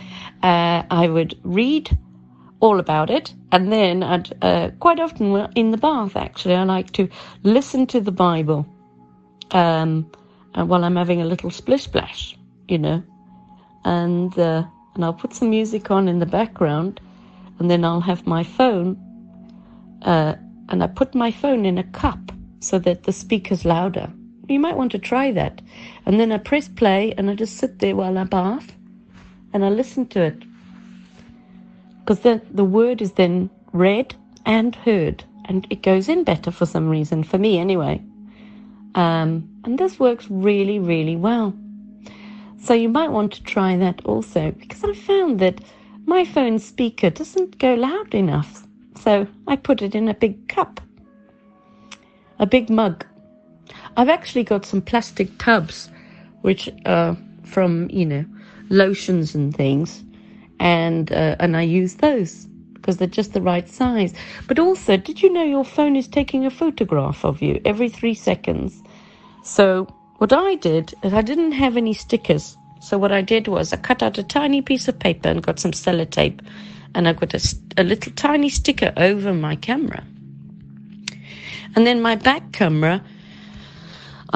[0.47, 1.99] uh, I would read
[2.61, 6.15] all about it, and then I'd uh, quite often in the bath.
[6.15, 7.09] Actually, I like to
[7.43, 8.65] listen to the Bible
[9.51, 10.09] um,
[10.55, 13.03] uh, while I'm having a little splish splash, you know,
[13.85, 14.63] and uh,
[14.95, 17.01] and I'll put some music on in the background,
[17.59, 18.97] and then I'll have my phone,
[20.03, 20.37] uh,
[20.69, 22.21] and I put my phone in a cup
[22.61, 24.13] so that the speaker's louder.
[24.49, 25.61] You might want to try that.
[26.07, 28.77] And then I press play and I just sit there while I bath
[29.57, 30.43] and I listen to it.
[32.01, 34.15] Because the, the word is then read
[34.45, 38.01] and heard and it goes in better for some reason, for me anyway.
[38.95, 41.53] Um, and this works really, really well.
[42.63, 45.61] So you might want to try that also because I found that
[46.05, 48.67] my phone speaker doesn't go loud enough.
[49.01, 50.81] So I put it in a big cup,
[52.39, 53.05] a big mug
[53.97, 55.91] I've actually got some plastic tubs,
[56.43, 58.25] which are from you know
[58.69, 60.03] lotions and things,
[60.61, 64.15] and uh, and I use those because they're just the right size.
[64.47, 68.15] But also, did you know your phone is taking a photograph of you every three
[68.15, 68.83] seconds?
[69.43, 69.87] So
[70.19, 72.57] what I did is I didn't have any stickers.
[72.81, 75.59] So what I did was I cut out a tiny piece of paper and got
[75.59, 76.41] some sellotape,
[76.95, 80.05] and I got a, a little tiny sticker over my camera.
[81.75, 83.03] And then my back camera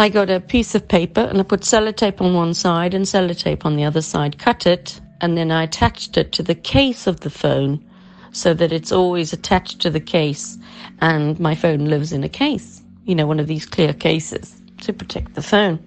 [0.01, 3.67] I got a piece of paper and I put sellotape on one side and sellotape
[3.67, 7.21] on the other side, cut it, and then I attached it to the case of
[7.21, 7.85] the phone
[8.33, 10.57] so that it's always attached to the case.
[11.03, 14.95] And my phone lives in a case, you know, one of these clear cases to
[14.95, 15.87] protect the phone.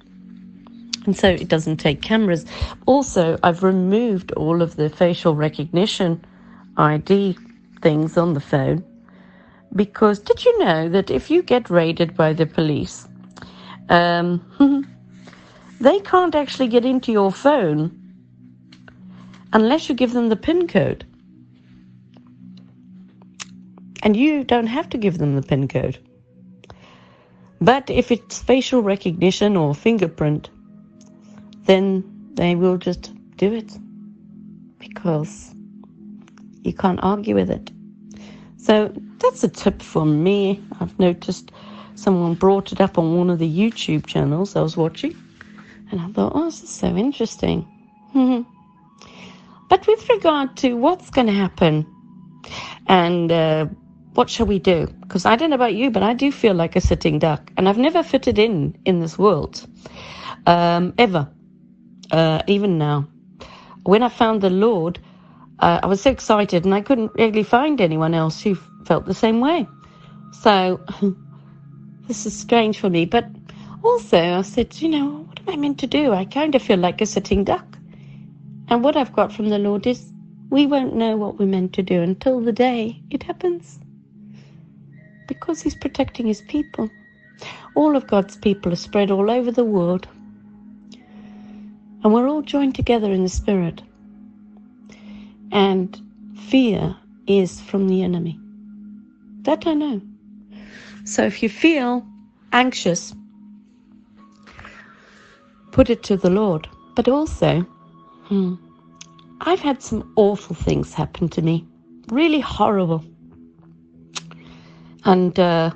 [1.08, 2.46] And so it doesn't take cameras.
[2.86, 6.24] Also, I've removed all of the facial recognition
[6.78, 7.36] ID
[7.82, 8.84] things on the phone
[9.76, 13.08] because did you know that if you get raided by the police,
[13.90, 14.88] um,
[15.82, 18.00] they can't actually get into your phone
[19.54, 21.06] unless you give them the PIN code.
[24.02, 25.98] And you don't have to give them the PIN code.
[27.62, 30.50] But if it's facial recognition or fingerprint,
[31.66, 33.72] then they will just do it
[34.80, 35.54] because
[36.64, 37.72] you can't argue with it.
[38.58, 40.62] So that's a tip for me.
[40.80, 41.52] I've noticed
[41.96, 45.16] someone brought it up on one of the YouTube channels I was watching,
[45.92, 47.68] and I thought, oh, this is so interesting.
[49.70, 51.86] but with regard to what's going to happen
[52.88, 53.66] and uh,
[54.14, 54.88] what shall we do?
[55.02, 57.68] Because I don't know about you, but I do feel like a sitting duck, and
[57.68, 59.66] I've never fitted in in this world
[60.46, 61.30] um, ever,
[62.12, 63.08] uh, even now.
[63.84, 65.00] When I found the Lord,
[65.60, 69.14] uh, I was so excited, and I couldn't really find anyone else who felt the
[69.14, 69.68] same way.
[70.42, 70.80] So
[72.08, 73.06] this is strange for me.
[73.06, 73.26] But
[73.84, 76.14] also, I said, you know, what am I meant to do?
[76.14, 77.78] I kind of feel like a sitting duck.
[78.68, 80.12] And what I've got from the Lord is
[80.50, 83.80] we won't know what we're meant to do until the day it happens.
[85.28, 86.90] Because He's protecting His people.
[87.76, 90.08] All of God's people are spread all over the world.
[92.04, 93.82] And we're all joined together in the Spirit.
[95.52, 96.00] And
[96.38, 96.96] fear
[97.28, 98.40] is from the enemy.
[99.42, 100.02] That I know.
[101.06, 102.06] So if you feel
[102.54, 103.14] anxious,
[105.72, 106.68] put it to the Lord.
[106.96, 107.62] But also,
[108.28, 108.56] hmm,
[109.42, 111.66] I've had some awful things happen to me,
[112.10, 113.04] really horrible.
[115.06, 115.72] And uh,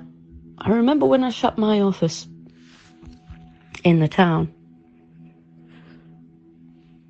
[0.59, 2.27] I remember when I shut my office
[3.83, 4.53] in the town,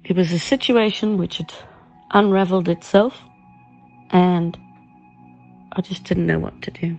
[0.03, 1.53] it was a situation which had
[2.11, 3.21] unraveled itself,
[4.11, 4.57] and
[5.73, 6.97] I just didn't know what to do.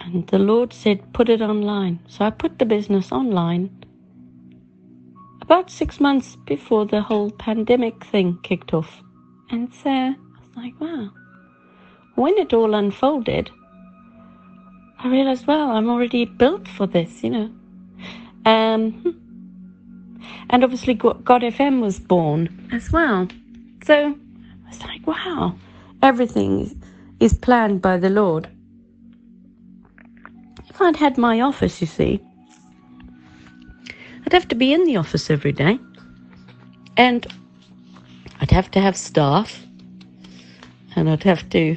[0.00, 2.00] And the Lord said, put it online.
[2.08, 3.70] So I put the business online
[5.42, 9.02] about six months before the whole pandemic thing kicked off.
[9.50, 10.14] And so I
[10.46, 11.10] was like, wow.
[12.14, 13.50] When it all unfolded,
[15.00, 17.50] I realized, well, I'm already built for this, you know.
[18.44, 19.20] Um,
[20.50, 23.26] and obviously, God FM was born as well.
[23.84, 25.56] So I was like, wow,
[26.02, 26.80] everything
[27.18, 28.48] is planned by the Lord.
[30.80, 32.22] If I'd had my office, you see,
[34.24, 35.78] I'd have to be in the office every day.
[36.96, 37.26] And
[38.40, 39.62] I'd have to have staff.
[40.96, 41.76] And I'd have to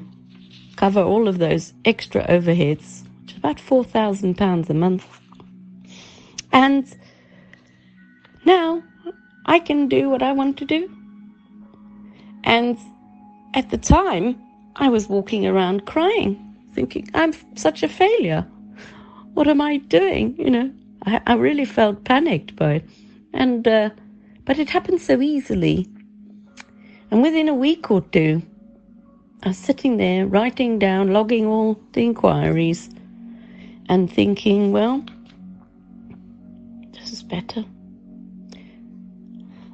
[0.78, 5.06] cover all of those extra overheads, which is about £4,000 a month.
[6.54, 6.88] And
[8.46, 8.82] now
[9.48, 10.90] I can do what I want to do.
[12.46, 12.78] And
[13.54, 14.42] at the time,
[14.78, 16.40] I was walking around crying,
[16.74, 18.48] thinking, I'm such a failure.
[19.34, 20.36] What am I doing?
[20.38, 20.72] You know,
[21.06, 22.90] I, I really felt panicked by it.
[23.34, 23.90] And, uh,
[24.46, 25.88] but it happened so easily.
[27.10, 28.42] And within a week or two,
[29.44, 32.90] I was sitting there writing down, logging all the inquiries,
[33.90, 35.04] and thinking, well,
[36.94, 37.66] this is better.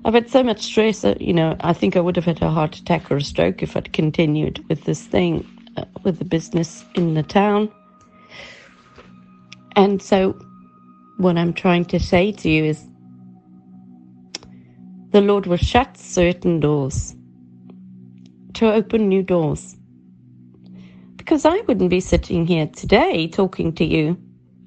[0.05, 2.49] I've had so much stress that, you know, I think I would have had a
[2.49, 5.45] heart attack or a stroke if I'd continued with this thing,
[5.77, 7.69] uh, with the business in the town.
[9.75, 10.39] And so,
[11.17, 12.87] what I'm trying to say to you is
[15.11, 17.15] the Lord will shut certain doors
[18.53, 19.75] to open new doors.
[21.15, 24.17] Because I wouldn't be sitting here today talking to you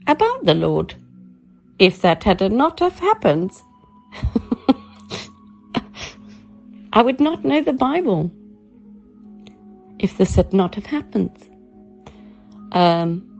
[0.06, 0.94] about the Lord
[1.78, 3.52] if that had not have happened.
[6.92, 8.30] I would not know the Bible
[9.98, 11.36] if this had not have happened.
[12.72, 13.31] Um,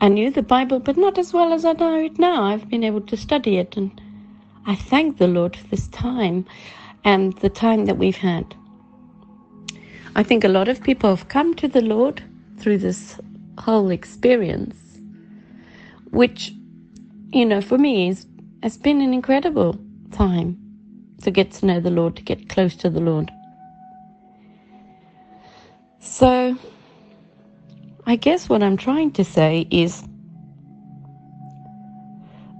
[0.00, 2.44] I knew the Bible, but not as well as I know it now.
[2.44, 3.98] I've been able to study it, and
[4.66, 6.44] I thank the Lord for this time
[7.04, 8.54] and the time that we've had.
[10.14, 12.22] I think a lot of people have come to the Lord
[12.58, 13.18] through this
[13.58, 14.76] whole experience,
[16.10, 16.52] which,
[17.32, 18.26] you know, for me is,
[18.62, 19.78] has been an incredible
[20.12, 20.58] time
[21.22, 23.30] to get to know the Lord, to get close to the Lord.
[26.00, 26.56] So,
[28.08, 30.04] I guess what I'm trying to say is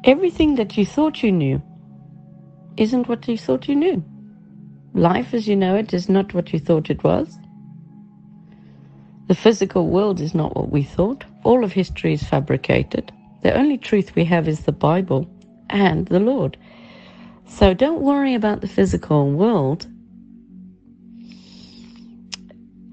[0.03, 1.63] everything that you thought you knew
[2.77, 4.05] isn't what you thought you knew.
[4.95, 7.39] Life as you know it is not what you thought it was.
[9.29, 11.25] The physical world is not what we thought.
[11.45, 13.13] All of history is fabricated.
[13.43, 15.31] The only truth we have is the Bible
[15.71, 16.57] and the Lord.
[17.47, 19.87] So don't worry about the physical world.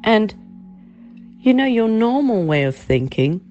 [0.03, 0.35] And,
[1.43, 3.41] you know, your normal way of thinking,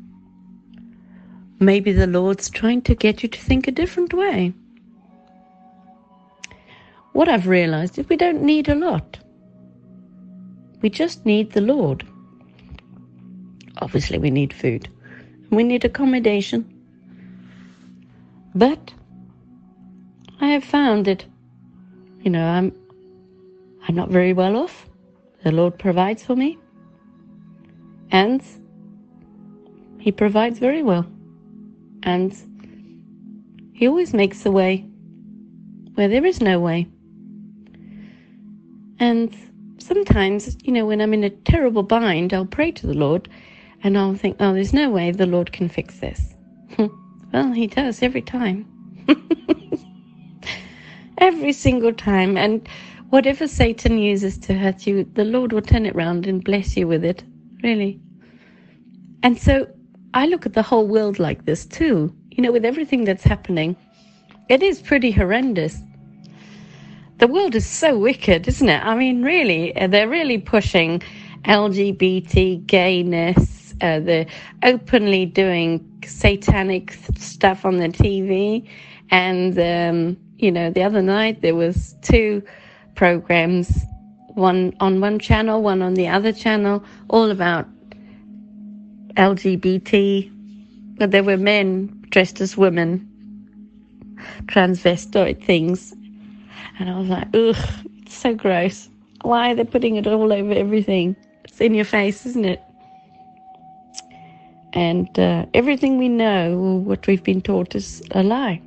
[1.61, 4.55] maybe the Lord's trying to get you to think a different way.
[7.13, 9.19] What I've realized is we don't need a lot.
[10.81, 12.07] We just need the Lord.
[13.83, 14.89] Obviously, we need food.
[15.51, 16.65] We need accommodation.
[18.55, 18.95] But
[20.41, 21.27] I have found that,
[22.23, 22.73] you know, I'm,
[23.87, 24.87] I'm not very well off.
[25.45, 26.59] The Lord provides for me.
[28.13, 28.43] And
[29.99, 31.07] He provides very well.
[32.05, 32.33] And
[33.75, 34.87] He always makes a way
[35.95, 36.89] where there is no way.
[39.01, 39.35] And
[39.79, 43.29] sometimes, you know, when I'm in a terrible bind, I'll pray to the Lord
[43.83, 46.35] and I'll think, oh, there's no way the Lord can fix this.
[47.33, 48.67] well, He does every time.
[51.19, 52.37] every single time.
[52.37, 52.69] And
[53.11, 56.89] whatever Satan uses to hurt you, the Lord will turn it round and bless you
[56.89, 57.25] with it,
[57.63, 58.01] really.
[59.23, 59.69] And so
[60.15, 62.15] I look at the whole world like this too.
[62.31, 63.77] You know, with everything that's happening,
[64.49, 65.79] it is pretty horrendous.
[67.19, 68.85] The world is so wicked, isn't it?
[68.85, 71.03] I mean, really, they're really pushing
[71.45, 73.75] LGBT gayness.
[73.81, 74.27] Uh, they're
[74.63, 78.69] openly doing satanic stuff on the TV,
[79.11, 82.43] and um, you know, the other night there was two
[82.95, 83.85] programs,
[84.35, 87.67] one on one channel, one on the other channel, all about
[89.17, 90.31] LGBT.
[90.99, 93.09] But there were men dressed as women,
[94.47, 95.93] transvestite things.
[96.79, 98.89] And I was like, ugh, it's so gross.
[99.23, 101.17] Why are they putting it all over everything?
[101.45, 102.63] It's in your face, isn't it?
[104.73, 108.63] And uh, everything we know, what we've been taught, is a lie.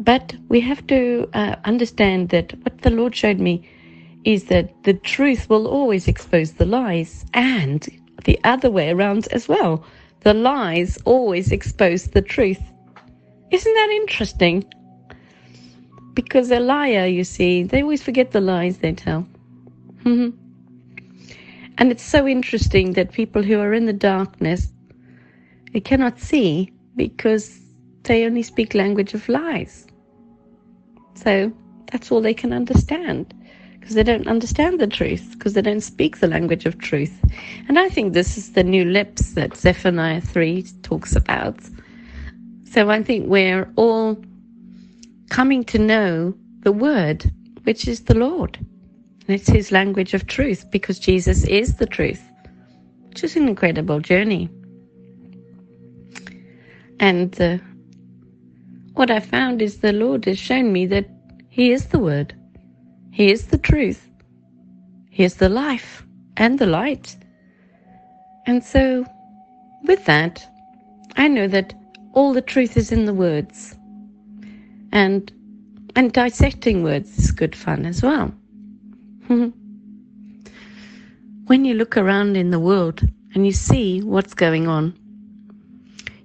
[0.00, 3.68] But we have to uh, understand that what the Lord showed me
[4.24, 7.88] is that the truth will always expose the lies, and
[8.24, 9.84] the other way around as well.
[10.22, 12.62] The lies always expose the truth.
[13.52, 14.64] Isn't that interesting?
[16.14, 19.26] Because a liar, you see, they always forget the lies they tell.
[21.78, 24.72] and it's so interesting that people who are in the darkness
[25.72, 27.60] They cannot see because
[28.04, 29.86] they only speak language of lies.
[31.14, 31.52] So
[31.90, 33.34] that's all they can understand
[33.80, 37.18] because they don't understand the truth because they don't speak the language of truth.
[37.68, 41.58] And I think this is the new lips that Zephaniah 3 talks about.
[42.64, 44.22] So I think we're all
[45.30, 47.30] coming to know the word,
[47.64, 48.58] which is the Lord.
[48.58, 52.22] And it's his language of truth because Jesus is the truth,
[53.08, 54.50] which is an incredible journey.
[57.00, 57.58] And uh,
[58.94, 61.08] what I found is the Lord has shown me that
[61.48, 62.34] He is the Word,
[63.10, 64.08] He is the truth,
[65.10, 66.04] He is the life
[66.36, 67.16] and the light.
[68.46, 69.04] And so,
[69.84, 70.46] with that,
[71.16, 71.74] I know that
[72.12, 73.76] all the truth is in the words.
[74.92, 75.32] And
[75.96, 78.32] and dissecting words is good fun as well.
[81.46, 83.02] when you look around in the world
[83.34, 84.94] and you see what's going on,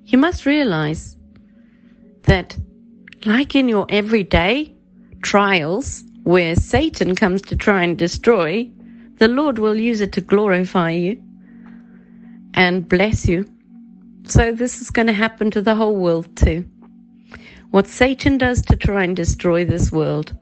[0.06, 1.15] you must realize
[2.26, 2.58] that,
[3.26, 4.74] like in your everyday
[5.22, 8.70] trials where Satan comes to try and destroy,
[9.18, 11.22] the Lord will use it to glorify you
[12.54, 13.50] and bless you.
[14.28, 16.66] So, this is going to happen to the whole world too.
[17.72, 20.36] What Satan does to try and destroy this world,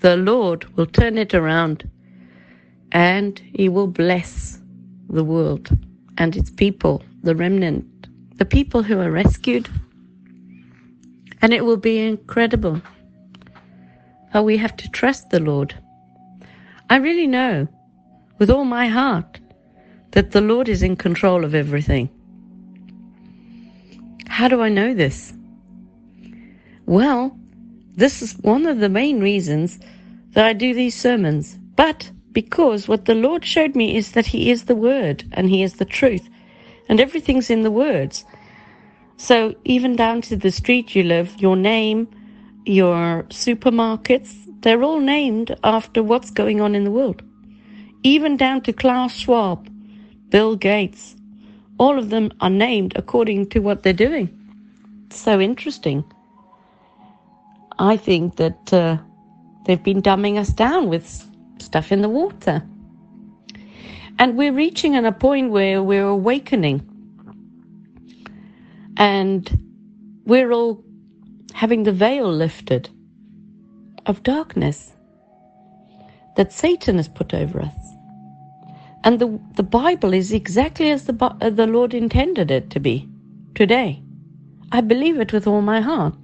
[0.00, 1.88] the Lord will turn it around
[2.90, 4.58] and he will bless
[5.08, 5.70] the world
[6.18, 7.86] and its people, the remnant
[8.42, 9.68] the people who are rescued.
[11.42, 12.80] And it will be incredible.
[14.32, 15.74] But we have to trust the Lord.
[16.88, 17.68] I really know
[18.38, 19.40] with all my heart
[20.12, 22.08] that the Lord is in control of everything.
[24.28, 25.34] How do I know this?
[26.86, 27.36] Well,
[27.96, 29.78] this is one of the main reasons
[30.32, 31.58] that I do these sermons.
[31.76, 35.62] But because what the Lord showed me is that He is the Word and He
[35.62, 36.28] is the truth
[36.88, 38.24] and everything's in the words.
[39.16, 42.08] So even down to the street you live, your name,
[42.66, 47.22] your supermarkets, they're all named after what's going on in the world.
[48.02, 49.68] Even down to Klaus Schwab,
[50.30, 51.16] Bill Gates,
[51.78, 54.28] all of them are named according to what they're doing.
[55.10, 56.04] so interesting.
[57.78, 58.98] I think that uh,
[59.66, 62.62] they've been dumbing us down with stuff in the water.
[64.18, 66.86] And we're reaching at a point where we're awakening.
[68.96, 70.84] And we're all
[71.54, 72.88] having the veil lifted
[74.06, 74.92] of darkness
[76.36, 77.94] that Satan has put over us.
[79.04, 83.08] And the, the Bible is exactly as the, uh, the Lord intended it to be
[83.54, 84.02] today.
[84.72, 86.14] I believe it with all my heart.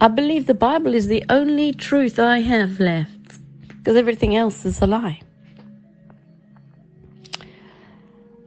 [0.00, 3.38] I believe the Bible is the only truth I have left
[3.68, 5.20] because everything else is a lie.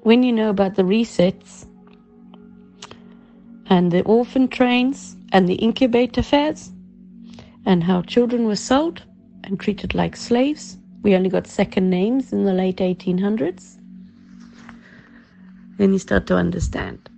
[0.07, 1.66] when you know about the resets
[3.69, 6.71] and the orphan trains and the incubator fairs
[7.65, 9.03] and how children were sold
[9.43, 13.77] and treated like slaves, we only got second names in the late 1800s.
[15.77, 17.09] Then you start to understand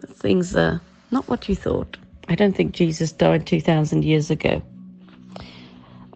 [0.00, 0.80] that things are
[1.10, 1.96] not what you thought.
[2.28, 4.62] I don't think Jesus died 2,000 years ago.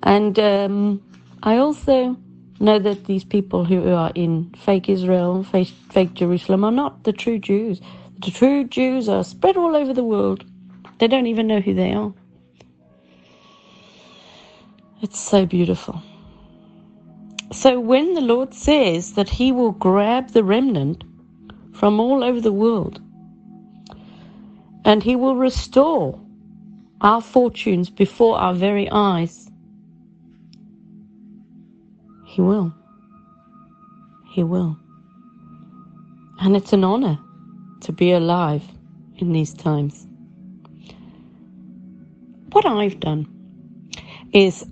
[0.03, 1.03] And um,
[1.43, 2.16] I also
[2.61, 7.12] know that these people who are in fake Israel, fake, fake Jerusalem, are not the
[7.12, 7.80] true Jews.
[8.24, 10.44] The true Jews are spread all over the world.
[10.98, 12.14] They don't even know who they are.
[15.02, 16.00] It's so beautiful.
[17.50, 21.02] So when the Lord says that He will grab the remnant
[21.74, 23.00] from all over the world
[24.84, 26.20] and He will restore
[27.00, 29.50] our fortunes before our very eyes,
[32.24, 32.72] he will.
[34.30, 34.78] He will.
[36.40, 37.18] And it's an honor
[37.83, 38.62] to be alive
[39.18, 40.07] in these times.
[42.53, 43.26] What I've done
[44.33, 44.64] is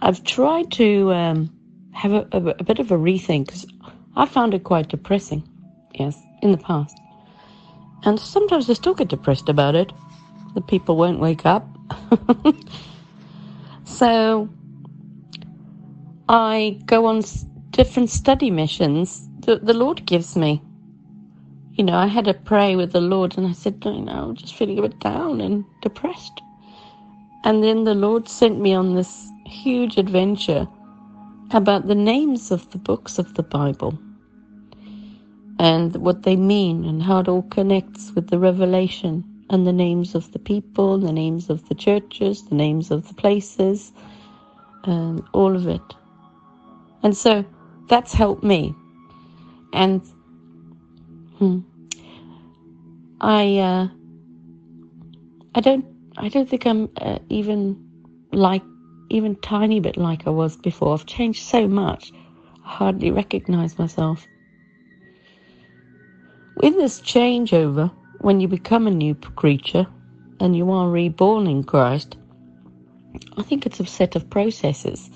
[0.00, 1.50] I've tried to um,
[1.92, 3.66] have a, a, a, bit of a rethink because
[4.16, 5.42] I found it quite depressing,
[5.94, 6.96] yes, in the past.
[8.04, 9.92] And sometimes I still get depressed about it.
[10.54, 11.66] The people won't wake up.
[13.84, 14.48] so
[16.28, 17.22] I go on
[17.70, 20.62] different study missions that the Lord gives me.
[21.76, 24.34] You know, I had a pray with the Lord and I said, you know, I'm
[24.34, 26.40] just feeling a bit down and depressed.
[27.44, 30.66] And then the Lord sent me on this huge adventure
[31.50, 33.98] about the names of the books of the Bible
[35.58, 40.14] and what they mean and how it all connects with the revelation and the names
[40.14, 43.92] of the people, the names of the churches, the names of the places,
[44.84, 45.82] and all of it.
[47.02, 47.44] And so
[47.88, 48.74] that's helped me.
[49.74, 50.02] And
[51.38, 51.60] hmm,
[53.20, 53.88] I uh,
[55.54, 55.84] I don't
[56.16, 57.78] I don't think I'm uh, even
[58.32, 58.62] like
[59.10, 60.94] even tiny bit like I was before.
[60.94, 62.12] I've changed so much.
[62.64, 64.26] I hardly recognize myself.
[66.62, 69.86] In this changeover, when you become a new creature
[70.40, 72.16] and you are reborn in Christ,
[73.36, 75.10] I think it's a set of processes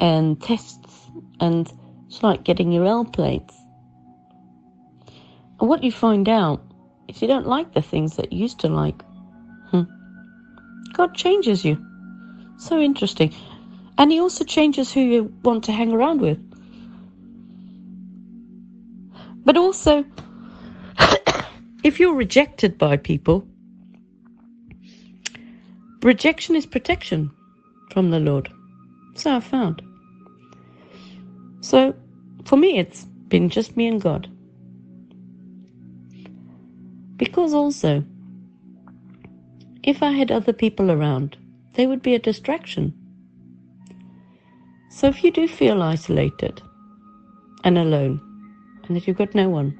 [0.00, 1.08] and tests,
[1.40, 1.72] and
[2.08, 3.55] it's like getting your L plates.
[5.60, 6.62] And what you find out
[7.08, 9.02] is you don't like the things that you used to like.
[9.70, 9.82] Hmm.
[10.92, 11.84] God changes you.
[12.58, 13.34] So interesting.
[13.98, 16.38] And He also changes who you want to hang around with.
[19.44, 20.04] But also,
[21.84, 23.46] if you're rejected by people,
[26.02, 27.30] rejection is protection
[27.92, 28.50] from the Lord.
[29.14, 29.80] So I found.
[31.60, 31.94] So
[32.44, 34.28] for me, it's been just me and God.
[37.16, 38.04] Because also,
[39.82, 41.36] if I had other people around,
[41.74, 42.92] they would be a distraction.
[44.90, 46.60] So if you do feel isolated
[47.64, 48.20] and alone,
[48.84, 49.78] and that you've got no one,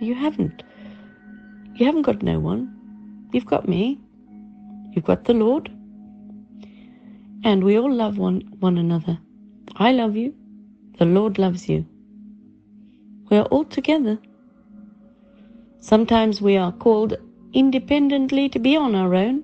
[0.00, 0.62] you haven't.
[1.74, 2.74] You haven't got no one.
[3.32, 3.98] You've got me.
[4.92, 5.70] You've got the Lord.
[7.44, 9.18] And we all love one, one another.
[9.76, 10.34] I love you.
[10.98, 11.86] The Lord loves you.
[13.30, 14.18] We are all together.
[15.80, 17.16] Sometimes we are called
[17.52, 19.42] independently to be on our own,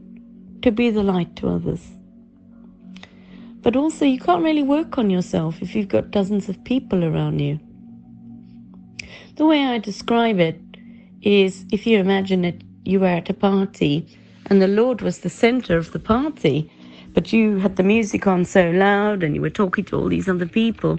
[0.62, 1.80] to be the light to others.
[3.62, 7.39] But also, you can't really work on yourself if you've got dozens of people around
[7.39, 7.61] you.
[9.37, 10.61] The way I describe it
[11.22, 14.07] is if you imagine that you were at a party
[14.47, 16.70] and the Lord was the center of the party,
[17.14, 20.28] but you had the music on so loud and you were talking to all these
[20.28, 20.99] other people,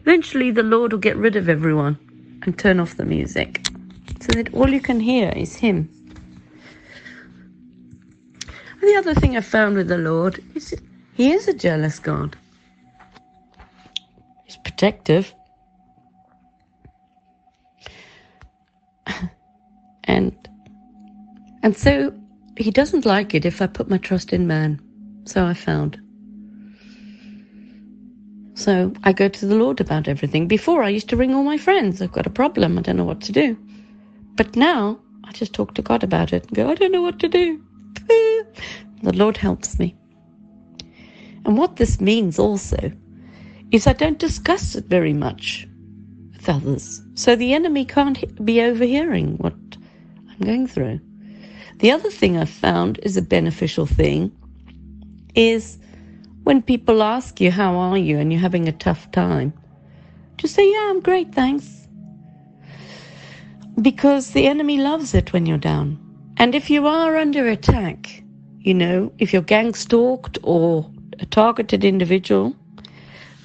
[0.00, 1.96] eventually the Lord will get rid of everyone
[2.42, 3.64] and turn off the music
[4.24, 5.90] so that all you can hear is Him.
[8.80, 10.74] And the other thing I found with the Lord is
[11.14, 12.36] He is a jealous God.
[14.44, 15.34] He's protective.
[20.04, 20.32] and
[21.62, 22.12] and so
[22.56, 24.80] he doesn't like it if I put my trust in man.
[25.26, 26.00] So I found.
[28.54, 30.46] So I go to the Lord about everything.
[30.46, 32.00] Before I used to ring all my friends.
[32.00, 32.78] I've got a problem.
[32.78, 33.58] I don't know what to do.
[34.36, 37.18] But now I just talk to God about it and go, I don't know what
[37.20, 37.62] to do.
[39.02, 39.94] the Lord helps me.
[41.44, 42.92] And what this means also
[43.70, 45.66] is I don't discuss it very much
[46.32, 47.02] with others.
[47.14, 51.00] So the enemy can't be overhearing what I'm going through.
[51.78, 54.32] The other thing I've found is a beneficial thing
[55.34, 55.78] is
[56.44, 58.18] when people ask you, How are you?
[58.18, 59.52] and you're having a tough time,
[60.36, 61.83] just say, Yeah, I'm great, thanks.
[63.80, 65.98] Because the enemy loves it when you're down.
[66.36, 68.22] And if you are under attack,
[68.60, 72.56] you know, if you're gang stalked or a targeted individual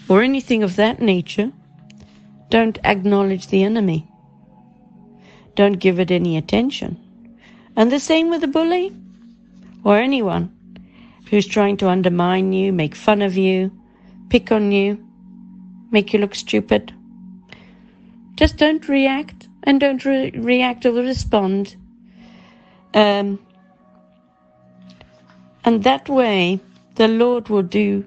[0.07, 1.51] or anything of that nature,
[2.49, 4.07] don't acknowledge the enemy.
[5.55, 6.97] Don't give it any attention.
[7.75, 8.95] And the same with a bully
[9.83, 10.55] or anyone
[11.29, 13.71] who's trying to undermine you, make fun of you,
[14.29, 15.03] pick on you,
[15.91, 16.93] make you look stupid.
[18.35, 21.75] Just don't react and don't re- react or respond.
[22.93, 23.39] Um,
[25.65, 26.59] and that way,
[26.95, 28.05] the Lord will do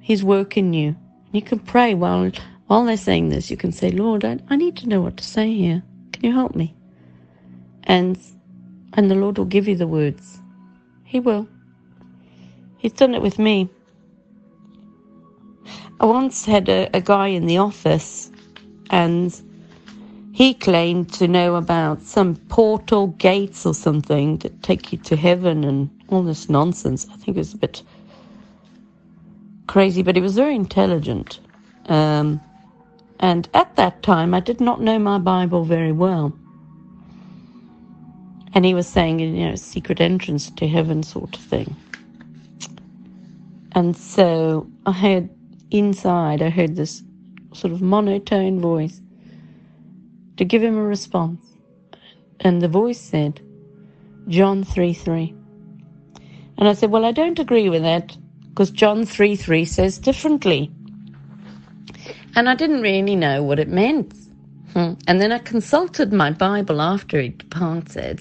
[0.00, 0.96] His work in you.
[1.32, 2.30] You can pray while
[2.66, 3.50] while they're saying this.
[3.50, 5.82] You can say, Lord, I, I need to know what to say here.
[6.12, 6.74] Can you help me?
[7.84, 8.18] And
[8.94, 10.40] and the Lord will give you the words.
[11.04, 11.48] He will.
[12.78, 13.68] He's done it with me.
[16.00, 18.30] I once had a, a guy in the office
[18.90, 19.34] and
[20.36, 25.64] he claimed to know about some portal gates or something that take you to heaven
[25.64, 27.06] and all this nonsense.
[27.10, 27.82] I think it was a bit
[29.66, 31.40] crazy, but he was very intelligent.
[31.86, 32.38] Um,
[33.18, 36.36] and at that time, I did not know my Bible very well.
[38.52, 41.74] And he was saying, you know, secret entrance to heaven sort of thing.
[43.72, 45.30] And so I heard
[45.70, 47.02] inside, I heard this
[47.54, 49.00] sort of monotone voice
[50.36, 51.44] to give him a response.
[52.40, 53.40] And the voice said,
[54.28, 55.34] John 3 3.
[56.58, 58.16] And I said, Well, I don't agree with that
[58.48, 60.70] because John 3 3 says differently.
[62.34, 64.12] And I didn't really know what it meant.
[64.74, 64.92] Hmm.
[65.06, 68.20] And then I consulted my Bible after he departed,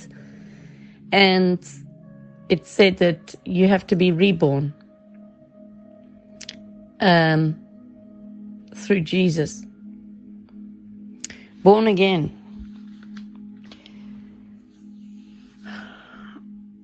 [1.12, 1.60] and
[2.48, 4.74] it said that you have to be reborn
[7.02, 7.60] um,
[8.74, 9.65] through Jesus.
[11.66, 12.30] Born again.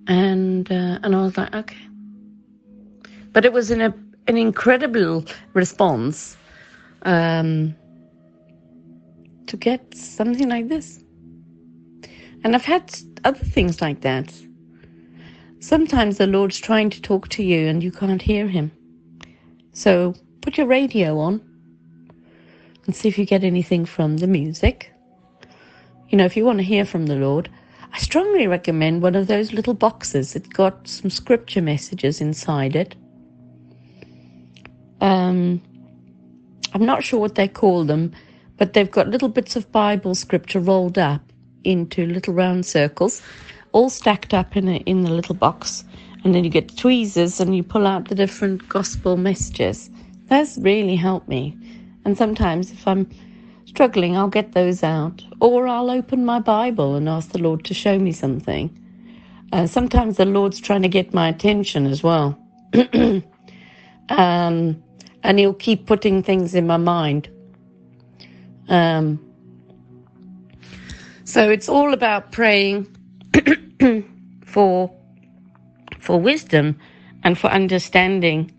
[0.08, 1.78] and uh, and I was like, okay.
[3.32, 3.94] But it was an a,
[4.28, 5.24] an incredible
[5.54, 6.36] response
[7.04, 7.76] um,
[9.46, 11.04] to get something like this.
[12.44, 12.92] And I've had
[13.24, 14.34] other things like that.
[15.60, 18.72] Sometimes the Lord's trying to talk to you and you can't hear him.
[19.74, 21.51] So put your radio on
[22.92, 24.92] and see if you get anything from the music.
[26.10, 27.50] You know, if you want to hear from the Lord,
[27.94, 30.36] I strongly recommend one of those little boxes.
[30.36, 32.96] It's got some scripture messages inside it.
[35.00, 35.62] Um,
[36.74, 38.12] I'm not sure what they call them,
[38.58, 41.22] but they've got little bits of Bible scripture rolled up
[41.64, 43.22] into little round circles,
[43.72, 45.86] all stacked up in a, in the little box.
[46.26, 49.90] And then you get tweezers and you pull out the different gospel messages.
[50.28, 51.56] That's really helped me.
[52.06, 53.10] And sometimes if I'm
[53.66, 55.24] struggling, I'll get those out.
[55.40, 58.78] Or I'll open my Bible and ask the Lord to show me something.
[59.54, 62.38] Uh, sometimes the Lord's trying to get my attention as well.
[64.10, 64.82] um,
[65.24, 67.30] and He'll keep putting things in my mind.
[68.70, 69.20] Um,
[71.24, 72.88] so it's all about praying
[74.46, 74.92] for
[76.00, 76.80] for wisdom
[77.24, 78.52] and for understanding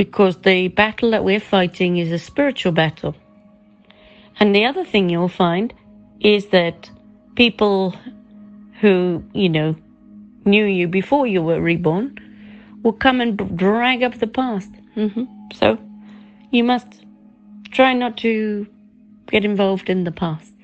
[0.00, 3.14] because the battle that we're fighting is a spiritual battle.
[4.38, 5.74] And the other thing you'll find
[6.20, 6.88] is that
[7.34, 7.94] people
[8.80, 9.76] who, you know,
[10.46, 12.16] knew you before you were reborn
[12.82, 14.72] will come and drag up the past.
[14.96, 15.24] Mm-hmm.
[15.52, 15.76] So
[16.50, 17.04] you must
[17.70, 18.66] try not to
[19.26, 20.54] get involved in the past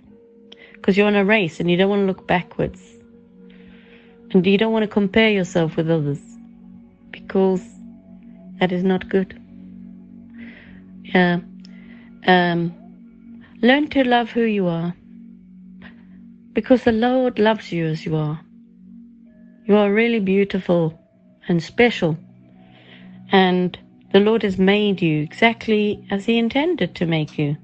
[0.72, 2.80] because you're on a race and you don't want to look backwards.
[4.30, 6.22] And you don't want to compare yourself with others
[7.12, 7.75] because
[8.60, 9.40] that is not good.
[11.02, 11.40] Yeah.
[12.26, 12.74] Um,
[13.62, 14.94] learn to love who you are
[16.52, 18.40] because the Lord loves you as you are.
[19.66, 20.98] You are really beautiful
[21.48, 22.16] and special.
[23.30, 23.78] And
[24.12, 27.56] the Lord has made you exactly as He intended to make you,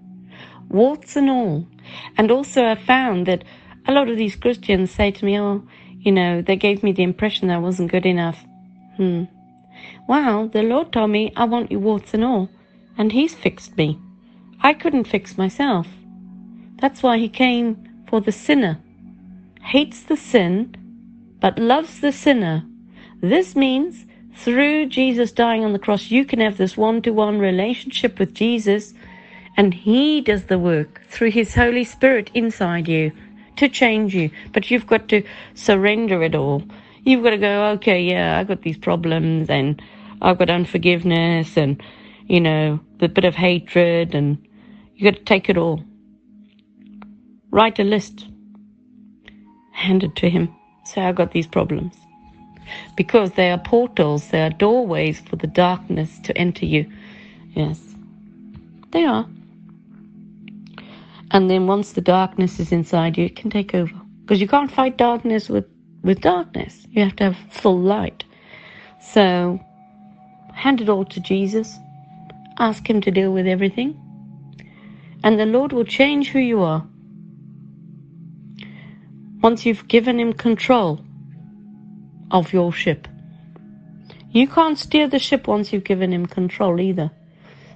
[0.68, 1.66] warts and all.
[2.18, 3.44] And also, I found that
[3.86, 5.66] a lot of these Christians say to me, Oh,
[5.98, 8.44] you know, they gave me the impression that I wasn't good enough.
[8.96, 9.24] Hmm.
[10.08, 12.48] Well, the Lord told me, I want you warts and all,
[12.98, 13.98] and He's fixed me.
[14.60, 15.86] I couldn't fix myself.
[16.80, 18.78] That's why He came for the sinner,
[19.62, 20.76] hates the sin,
[21.40, 22.64] but loves the sinner.
[23.20, 27.38] This means through Jesus dying on the cross, you can have this one to one
[27.38, 28.94] relationship with Jesus,
[29.56, 33.12] and He does the work through His Holy Spirit inside you
[33.56, 34.30] to change you.
[34.52, 35.22] But you've got to
[35.54, 36.62] surrender it all.
[37.04, 39.82] You've got to go, okay, yeah, I've got these problems, and
[40.20, 41.82] I've got unforgiveness, and,
[42.26, 44.38] you know, the bit of hatred, and
[44.94, 45.82] you've got to take it all.
[47.50, 48.26] Write a list,
[49.72, 50.54] hand it to Him.
[50.84, 51.94] Say, I've got these problems
[52.96, 56.90] because they are portals, they are doorways for the darkness to enter you.
[57.54, 57.80] Yes,
[58.90, 59.26] they are.
[61.30, 63.92] And then once the darkness is inside you, it can take over.
[64.20, 65.66] Because you can't fight darkness with,
[66.02, 66.86] with darkness.
[66.90, 68.24] You have to have full light.
[69.12, 69.60] So
[70.54, 71.76] hand it all to Jesus.
[72.58, 73.98] Ask Him to deal with everything.
[75.24, 76.86] And the Lord will change who you are.
[79.42, 81.04] Once you've given Him control
[82.32, 83.06] of your ship.
[84.32, 87.10] You can't steer the ship once you've given him control either.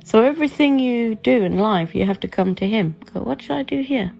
[0.04, 2.96] So everything you do in life, you have to come to him.
[3.12, 4.12] Go, what should I do here?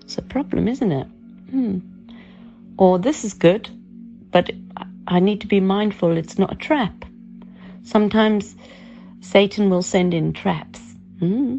[0.00, 1.06] It's a problem, isn't it?
[1.50, 1.78] Hmm.
[2.78, 3.68] Or this is good,
[4.30, 4.50] but
[5.06, 7.04] I need to be mindful it's not a trap.
[7.82, 8.56] Sometimes
[9.20, 10.80] Satan will send in traps.
[11.18, 11.58] Hmm.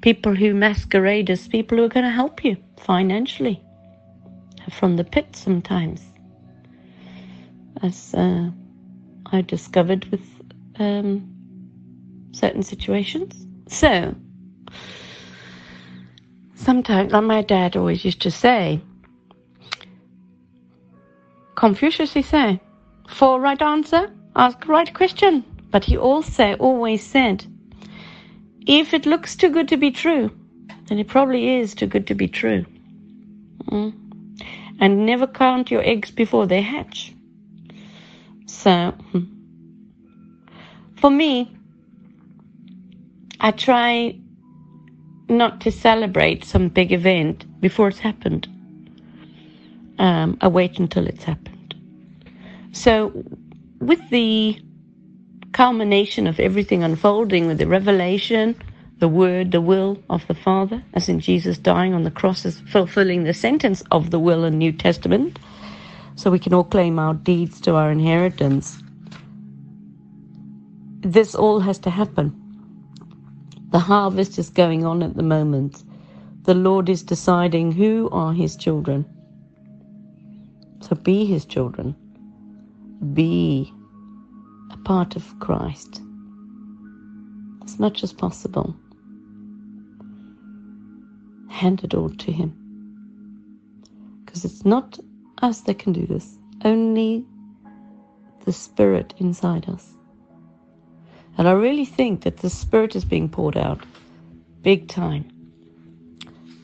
[0.00, 3.62] People who masquerade as people who are going to help you financially
[4.70, 6.02] from the pit sometimes
[7.82, 8.50] as uh,
[9.26, 10.22] I discovered with
[10.78, 11.28] um,
[12.32, 13.46] certain situations.
[13.68, 14.14] So,
[16.54, 18.80] sometimes, like my dad always used to say,
[21.64, 22.60] Confucius, he said,
[23.08, 25.42] for right answer, ask right question.
[25.70, 27.46] But he also always said,
[28.66, 30.30] if it looks too good to be true,
[30.88, 32.66] then it probably is too good to be true.
[33.70, 33.94] Mm.
[34.78, 37.14] And never count your eggs before they hatch.
[38.44, 39.24] So, hmm.
[40.96, 41.50] for me,
[43.40, 44.18] I try
[45.30, 48.48] not to celebrate some big event before it's happened.
[49.98, 51.53] Um, I wait until it's happened.
[52.74, 53.12] So,
[53.78, 54.60] with the
[55.52, 58.56] culmination of everything unfolding, with the revelation,
[58.98, 62.60] the word, the will of the Father, as in Jesus dying on the cross, as
[62.60, 65.38] fulfilling the sentence of the will in New Testament,
[66.16, 68.82] so we can all claim our deeds to our inheritance.
[71.00, 72.34] This all has to happen.
[73.70, 75.84] The harvest is going on at the moment.
[76.42, 79.06] The Lord is deciding who are his children.
[80.80, 81.94] So be his children.
[83.12, 83.72] Be
[84.70, 86.00] a part of Christ
[87.64, 88.74] as much as possible.
[91.48, 92.54] Hand it all to him.
[94.24, 94.98] Because it's not
[95.42, 97.24] us that can do this, only
[98.44, 99.94] the Spirit inside us.
[101.36, 103.84] And I really think that the Spirit is being poured out
[104.62, 105.30] big time.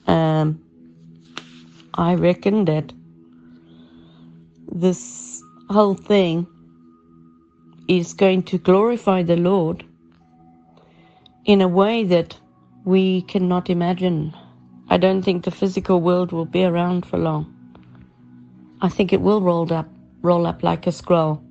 [0.07, 0.61] Um,
[1.95, 2.93] I reckon that
[4.72, 5.30] this
[5.73, 6.47] whole thing
[7.89, 9.85] is going to glorify the Lord
[11.45, 12.37] in a way that
[12.85, 14.35] we cannot imagine.
[14.89, 17.55] I don't think the physical world will be around for long.
[18.81, 19.89] I think it will roll up,
[20.23, 21.43] roll up like a scroll,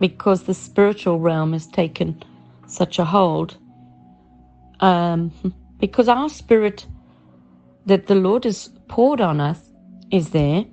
[0.00, 2.22] because the spiritual realm has taken
[2.66, 3.56] such a hold.
[4.80, 5.32] Um,
[5.80, 6.86] because our spirit
[7.86, 9.60] that the Lord has poured on us
[10.10, 10.64] is there,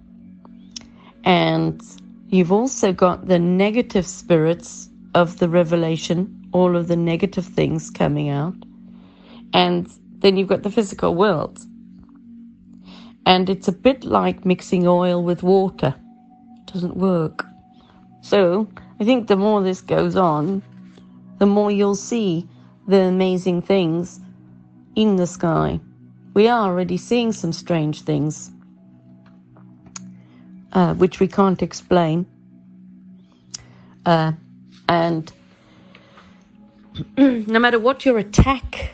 [1.24, 1.82] and
[2.34, 8.30] you've also got the negative spirits of the revelation, all of the negative things coming
[8.30, 8.56] out,
[9.54, 9.88] and
[10.20, 11.60] then you've got the physical world.
[13.26, 15.96] And it's a bit like mixing oil with water.
[16.58, 17.46] It doesn't work.
[18.22, 18.68] So
[19.00, 20.64] I think the more this goes on,
[21.40, 22.48] the more you'll see
[22.88, 24.20] the amazing things
[24.96, 25.80] in the sky.
[26.34, 28.52] We are already seeing some strange things,
[30.74, 32.26] uh, which we can't explain.
[34.06, 34.34] Uh,
[34.90, 35.32] and
[37.18, 38.92] no matter what your attack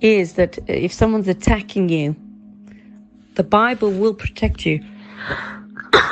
[0.00, 2.16] is, that if someone's attacking you,
[3.34, 4.82] the Bible will protect you.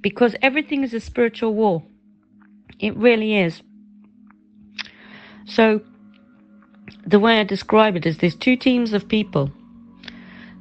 [0.00, 1.82] because everything is a spiritual war.
[2.78, 3.62] It really is.
[5.46, 5.80] So,
[7.06, 9.50] the way I describe it is there's two teams of people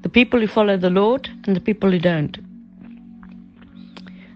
[0.05, 2.37] the people who follow the Lord and the people who don't.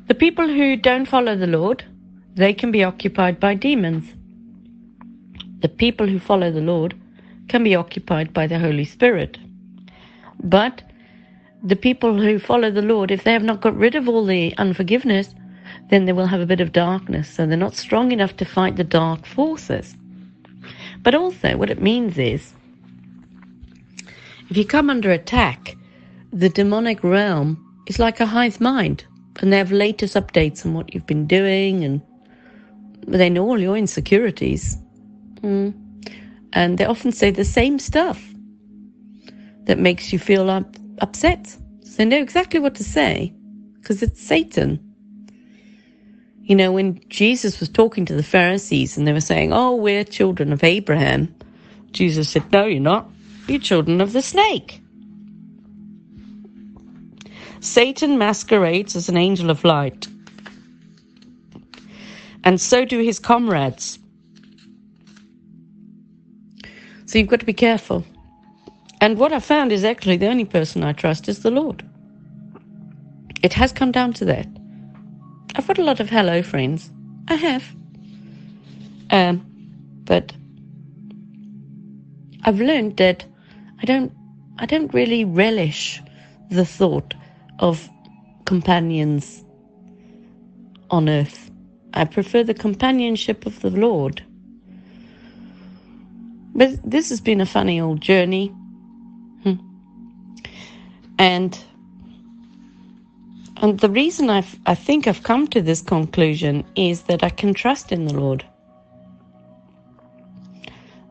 [0.08, 1.86] The people who don't follow the Lord,
[2.34, 4.12] they can be occupied by demons.
[5.62, 7.00] The people who follow the Lord
[7.50, 9.38] can be occupied by the Holy Spirit.
[10.44, 10.82] But
[11.62, 14.58] the people who follow the Lord, if they have not got rid of all the
[14.58, 15.36] unforgiveness,
[15.92, 17.30] then they will have a bit of darkness.
[17.30, 19.96] So they're not strong enough to fight the dark forces.
[21.04, 22.56] But also, what it means is
[24.50, 25.76] if you come under attack,
[26.34, 29.06] the demonic realm is like a hive mind,
[29.40, 32.02] and they have latest updates on what you've been doing, and
[33.08, 34.78] they know all your insecurities.
[35.42, 35.74] Mm.
[36.54, 38.24] And they often say the same stuff
[39.66, 41.48] that makes you feel up, upset.
[41.84, 43.34] So they know exactly what to say
[43.76, 44.80] because it's Satan.
[46.42, 50.04] You know, when Jesus was talking to the Pharisees and they were saying, Oh, we're
[50.04, 51.34] children of Abraham,
[51.92, 53.08] Jesus said, No, you're not.
[53.50, 54.80] You're children of the snake.
[57.62, 60.08] Satan masquerades as an angel of light,
[62.44, 63.98] and so do his comrades.
[67.08, 68.06] So you've got to be careful.
[69.02, 71.84] And what I found is actually the only person I trust is the Lord.
[73.42, 74.48] It has come down to that.
[75.56, 76.92] I've got a lot of hello friends.
[77.28, 77.64] I have.
[79.10, 79.44] Um,
[80.06, 80.34] but
[82.44, 83.26] I've learned that
[83.82, 84.12] I don't
[84.58, 86.02] I don't really relish
[86.50, 87.14] the thought
[87.60, 87.90] of
[88.46, 89.44] companions
[90.92, 91.50] on earth.
[91.94, 94.24] I prefer the companionship of the Lord.
[96.56, 98.48] But this has been a funny old journey.
[99.44, 99.54] Hmm.
[101.18, 101.58] And
[103.62, 107.54] and the reason i I think I've come to this conclusion is that I can
[107.54, 108.46] trust in the Lord.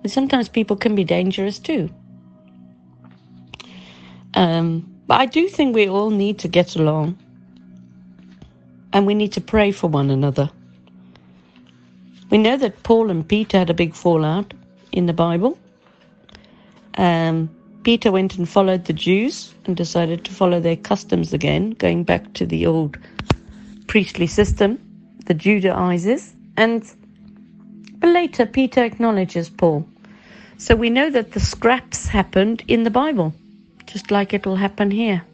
[0.02, 1.88] And sometimes people can be dangerous too.
[4.38, 7.18] Um, but I do think we all need to get along.
[8.92, 10.48] And we need to pray for one another.
[12.30, 14.54] We know that Paul and Peter had a big fallout
[14.92, 15.58] in the Bible.
[16.96, 17.50] Um,
[17.82, 22.32] Peter went and followed the Jews and decided to follow their customs again, going back
[22.34, 22.96] to the old
[23.88, 24.78] priestly system,
[25.26, 26.32] the Judaizers.
[26.56, 26.84] And
[27.98, 29.84] but later, Peter acknowledges Paul.
[30.58, 33.34] So we know that the scraps happened in the Bible,
[33.88, 35.24] just like it will happen here.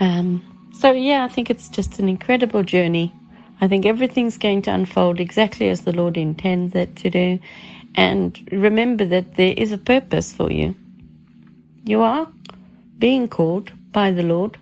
[0.00, 0.42] Um,
[0.80, 3.14] so, yeah, I think it's just an incredible journey.
[3.60, 7.38] I think everything's going to unfold exactly as the Lord intends it to do.
[7.94, 10.74] And remember that there is a purpose for you.
[11.84, 12.26] You are
[12.98, 14.58] being called by the Lord.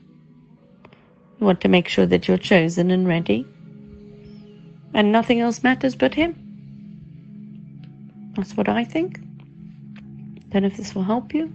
[1.41, 3.47] You want to make sure that you're chosen and ready.
[4.93, 6.37] And nothing else matters but Him.
[8.37, 9.22] That's what I think.
[10.53, 11.53] Don't know if this will help you.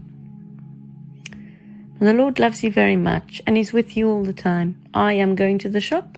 [1.99, 4.75] And the Lord loves you very much and He's with you all the time.
[4.93, 6.17] I am going to the shop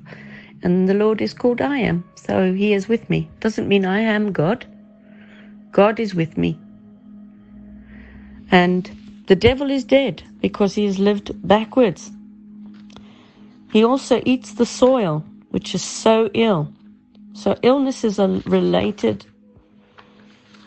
[0.64, 2.04] and the Lord is called I am.
[2.16, 3.30] So He is with me.
[3.42, 4.66] Doesn't mean I am God.
[5.72, 6.58] God is with me.
[8.52, 8.90] And
[9.28, 12.12] the devil is dead because he has lived backwards.
[13.72, 16.74] He also eats the soil, which is so ill.
[17.34, 19.26] So illnesses are related,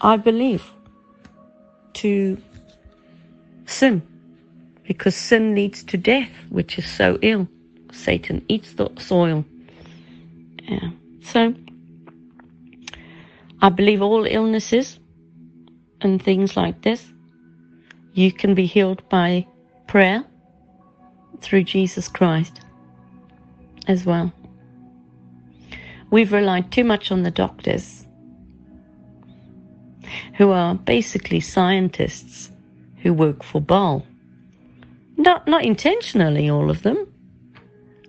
[0.01, 0.63] I believe,
[1.95, 2.41] to
[3.67, 4.03] sin,
[4.85, 7.49] because sin leads to death, which is so ill.
[7.93, 9.45] Satan eats the soil.
[10.63, 10.91] Yeah.
[11.23, 11.55] So
[13.61, 14.99] I believe all illnesses
[16.01, 17.13] and things like this
[18.15, 19.47] you can be healed by
[19.87, 20.25] prayer
[21.41, 22.61] through Jesus Christ
[23.89, 24.33] as well.
[26.11, 28.02] We've relied too much on the doctors,
[30.35, 32.51] who are basically scientists
[33.03, 34.07] who work for Baal.
[35.17, 37.07] Not, not intentionally, all of them,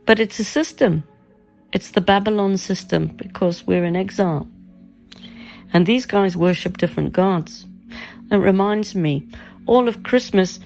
[0.06, 1.04] but it's a system.
[1.74, 4.48] It's the Babylon system because we're in exile.
[5.74, 7.66] And these guys worship different gods.
[8.32, 9.28] It reminds me
[9.66, 10.60] all of Christmas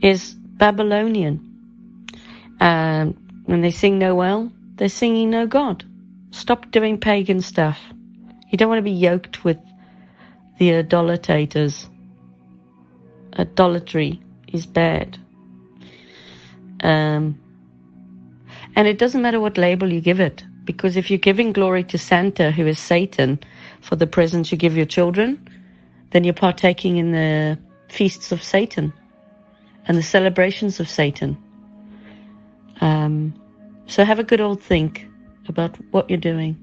[0.00, 1.48] is Babylonian.
[2.60, 3.14] Um,
[3.46, 5.84] when they sing Noel, they're singing no God.
[6.30, 7.78] Stop doing pagan stuff.
[8.50, 9.58] You don't want to be yoked with
[10.62, 11.88] the idolaters.
[13.36, 15.18] Idolatry is bad.
[16.84, 17.36] Um,
[18.76, 21.98] and it doesn't matter what label you give it, because if you're giving glory to
[21.98, 23.40] Santa, who is Satan,
[23.80, 25.48] for the presents you give your children,
[26.12, 27.58] then you're partaking in the
[27.88, 28.92] feasts of Satan
[29.86, 31.36] and the celebrations of Satan.
[32.80, 33.34] Um,
[33.88, 35.08] so have a good old think
[35.48, 36.56] about what you're doing.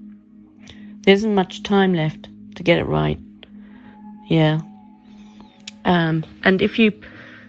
[1.02, 3.20] There isn't much time left to get it right.
[4.30, 4.62] Yeah.
[5.86, 6.94] Um, and if you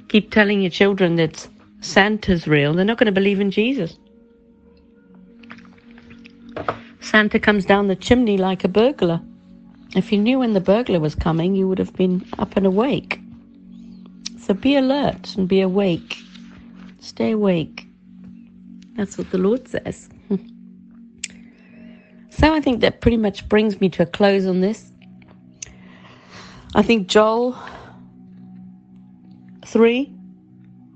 [0.09, 1.47] keep telling your children that
[1.81, 3.99] Santa's real, they're not going to believe in Jesus.
[7.01, 9.21] Santa comes down the chimney like a burglar.
[9.95, 13.21] If you knew when the burglar was coming, you would have been up and awake.
[14.39, 16.17] So be alert and be awake.
[17.01, 17.87] Stay awake.
[18.97, 20.09] That's what the Lord says.
[22.31, 24.90] so I think that pretty much brings me to a close on this.
[26.75, 27.57] I think Joel
[29.67, 30.13] 3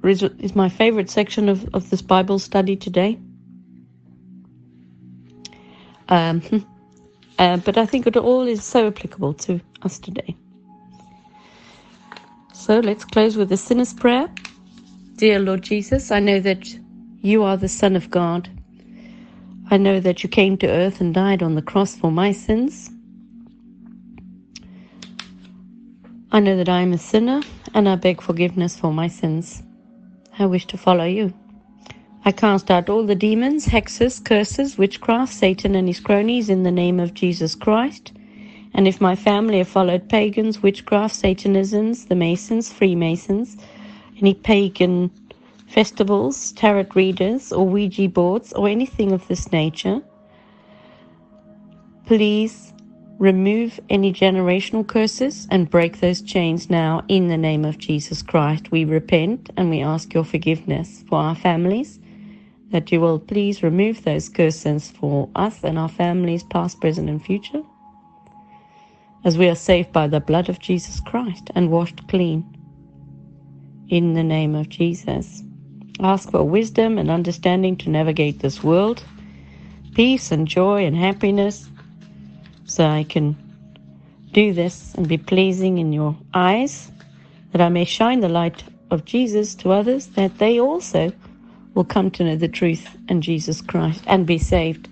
[0.05, 3.19] is is my favorite section of, of this Bible study today.
[6.09, 6.43] Um,
[7.39, 10.37] uh, but I think it all is so applicable to us today.
[12.53, 14.29] So let's close with the sinner's prayer.
[15.17, 16.69] Dear Lord Jesus, I know that
[17.21, 18.49] you are the Son of God.
[19.71, 22.91] I know that you came to earth and died on the cross for my sins.
[26.35, 27.43] I know that I am a sinner
[27.75, 29.63] and I beg forgiveness for my sins.
[30.37, 31.33] I wish to follow you.
[32.25, 36.73] I cast out all the demons, hexes, curses, witchcraft, Satan and his cronies in the
[36.73, 38.11] name of Jesus Christ.
[38.75, 43.57] And if my family have followed pagans, witchcraft, Satanisms, the Masons, Freemasons,
[44.21, 45.13] any pagan
[45.69, 50.03] festivals, tarot readers, or Ouija boards, or anything of this nature,
[52.07, 52.74] please
[53.19, 58.71] remove any generational curses and break those chains now in the name of Jesus Christ.
[58.71, 62.01] We repent and we ask your forgiveness for our families,
[62.71, 67.25] that you will please remove those curses for us and our families, past, present, and
[67.25, 67.63] future
[69.25, 72.45] as we are saved by the blood of Jesus Christ and washed clean.
[73.89, 75.43] In the name of Jesus.
[76.01, 79.05] Ask for wisdom and understanding to navigate this world,
[79.95, 81.71] peace and joy and happiness,
[82.67, 83.37] so I can
[84.33, 86.91] do this and be pleasing in your eyes,
[87.53, 91.13] that I may shine the light of Jesus to others, that they also
[91.75, 94.89] will come to know the truth and Jesus Christ and be saved.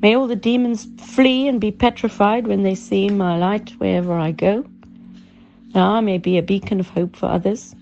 [0.00, 4.32] May all the demons flee and be petrified when they see my light wherever I
[4.32, 4.64] go.
[5.72, 7.74] That I may be a beacon of hope for others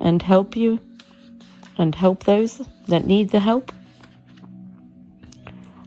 [0.00, 0.78] and help you
[1.76, 3.72] and help those that need the help.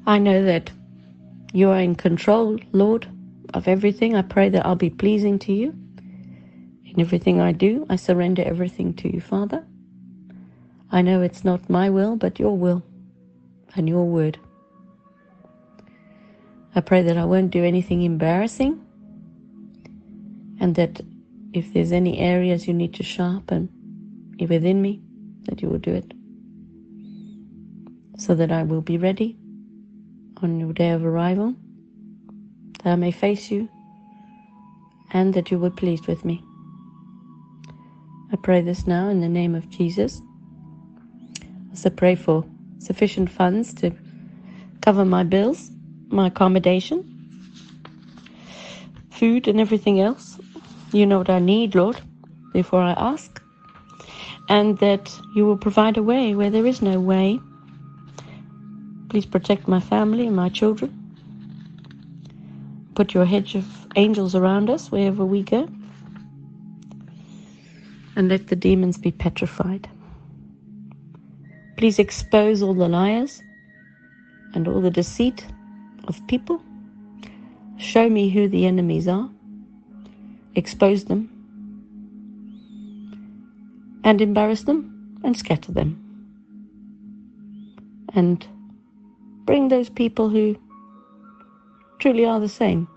[0.05, 0.69] I know that
[1.53, 3.07] you are in control, Lord,
[3.53, 4.15] of everything.
[4.15, 5.73] I pray that I'll be pleasing to you.
[6.85, 9.65] In everything I do, I surrender everything to you, Father.
[10.91, 12.83] I know it's not my will, but your will
[13.75, 14.39] and your word.
[16.75, 18.79] I pray that I won't do anything embarrassing
[20.59, 21.01] and that
[21.53, 23.69] if there's any areas you need to sharpen
[24.39, 25.01] within me,
[25.43, 26.13] that you will do it
[28.17, 29.37] so that I will be ready
[30.41, 31.55] on your day of arrival,
[32.83, 33.69] that I may face you,
[35.11, 36.43] and that you were pleased with me.
[38.31, 40.21] I pray this now in the name of Jesus.
[41.71, 42.45] As I pray for
[42.79, 43.91] sufficient funds to
[44.81, 45.71] cover my bills,
[46.09, 47.03] my accommodation,
[49.11, 50.39] food, and everything else.
[50.91, 51.99] You know what I need, Lord,
[52.53, 53.41] before I ask.
[54.49, 57.39] And that you will provide a way where there is no way.
[59.09, 60.91] Please protect my family and my children.
[62.95, 65.69] Put your hedge of angels around us wherever we go.
[68.15, 69.87] And let the demons be petrified.
[71.77, 73.41] Please expose all the liars
[74.53, 75.45] and all the deceit
[76.07, 76.61] of people.
[77.77, 79.29] Show me who the enemies are.
[80.55, 81.29] Expose them.
[84.03, 86.03] And embarrass them and scatter them.
[88.15, 88.47] And
[89.47, 90.55] bring those people who
[91.99, 92.87] truly are the same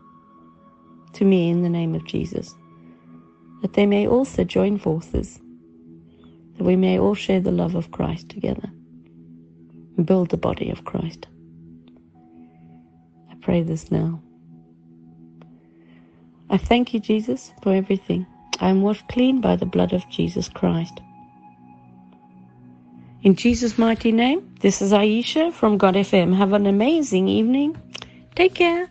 [1.14, 2.54] to me in the name of Jesus,
[3.62, 5.40] that they may also join forces,
[6.58, 8.68] that we may all share the love of Christ together
[9.96, 11.28] and build the body of Christ.
[13.30, 14.20] I pray this now.
[16.50, 18.26] I thank you, Jesus, for everything.
[18.58, 21.00] I am washed clean by the blood of Jesus Christ.
[23.22, 26.36] In Jesus' mighty name, this is Aisha from God FM.
[26.36, 27.76] Have an amazing evening.
[28.34, 28.88] Take care.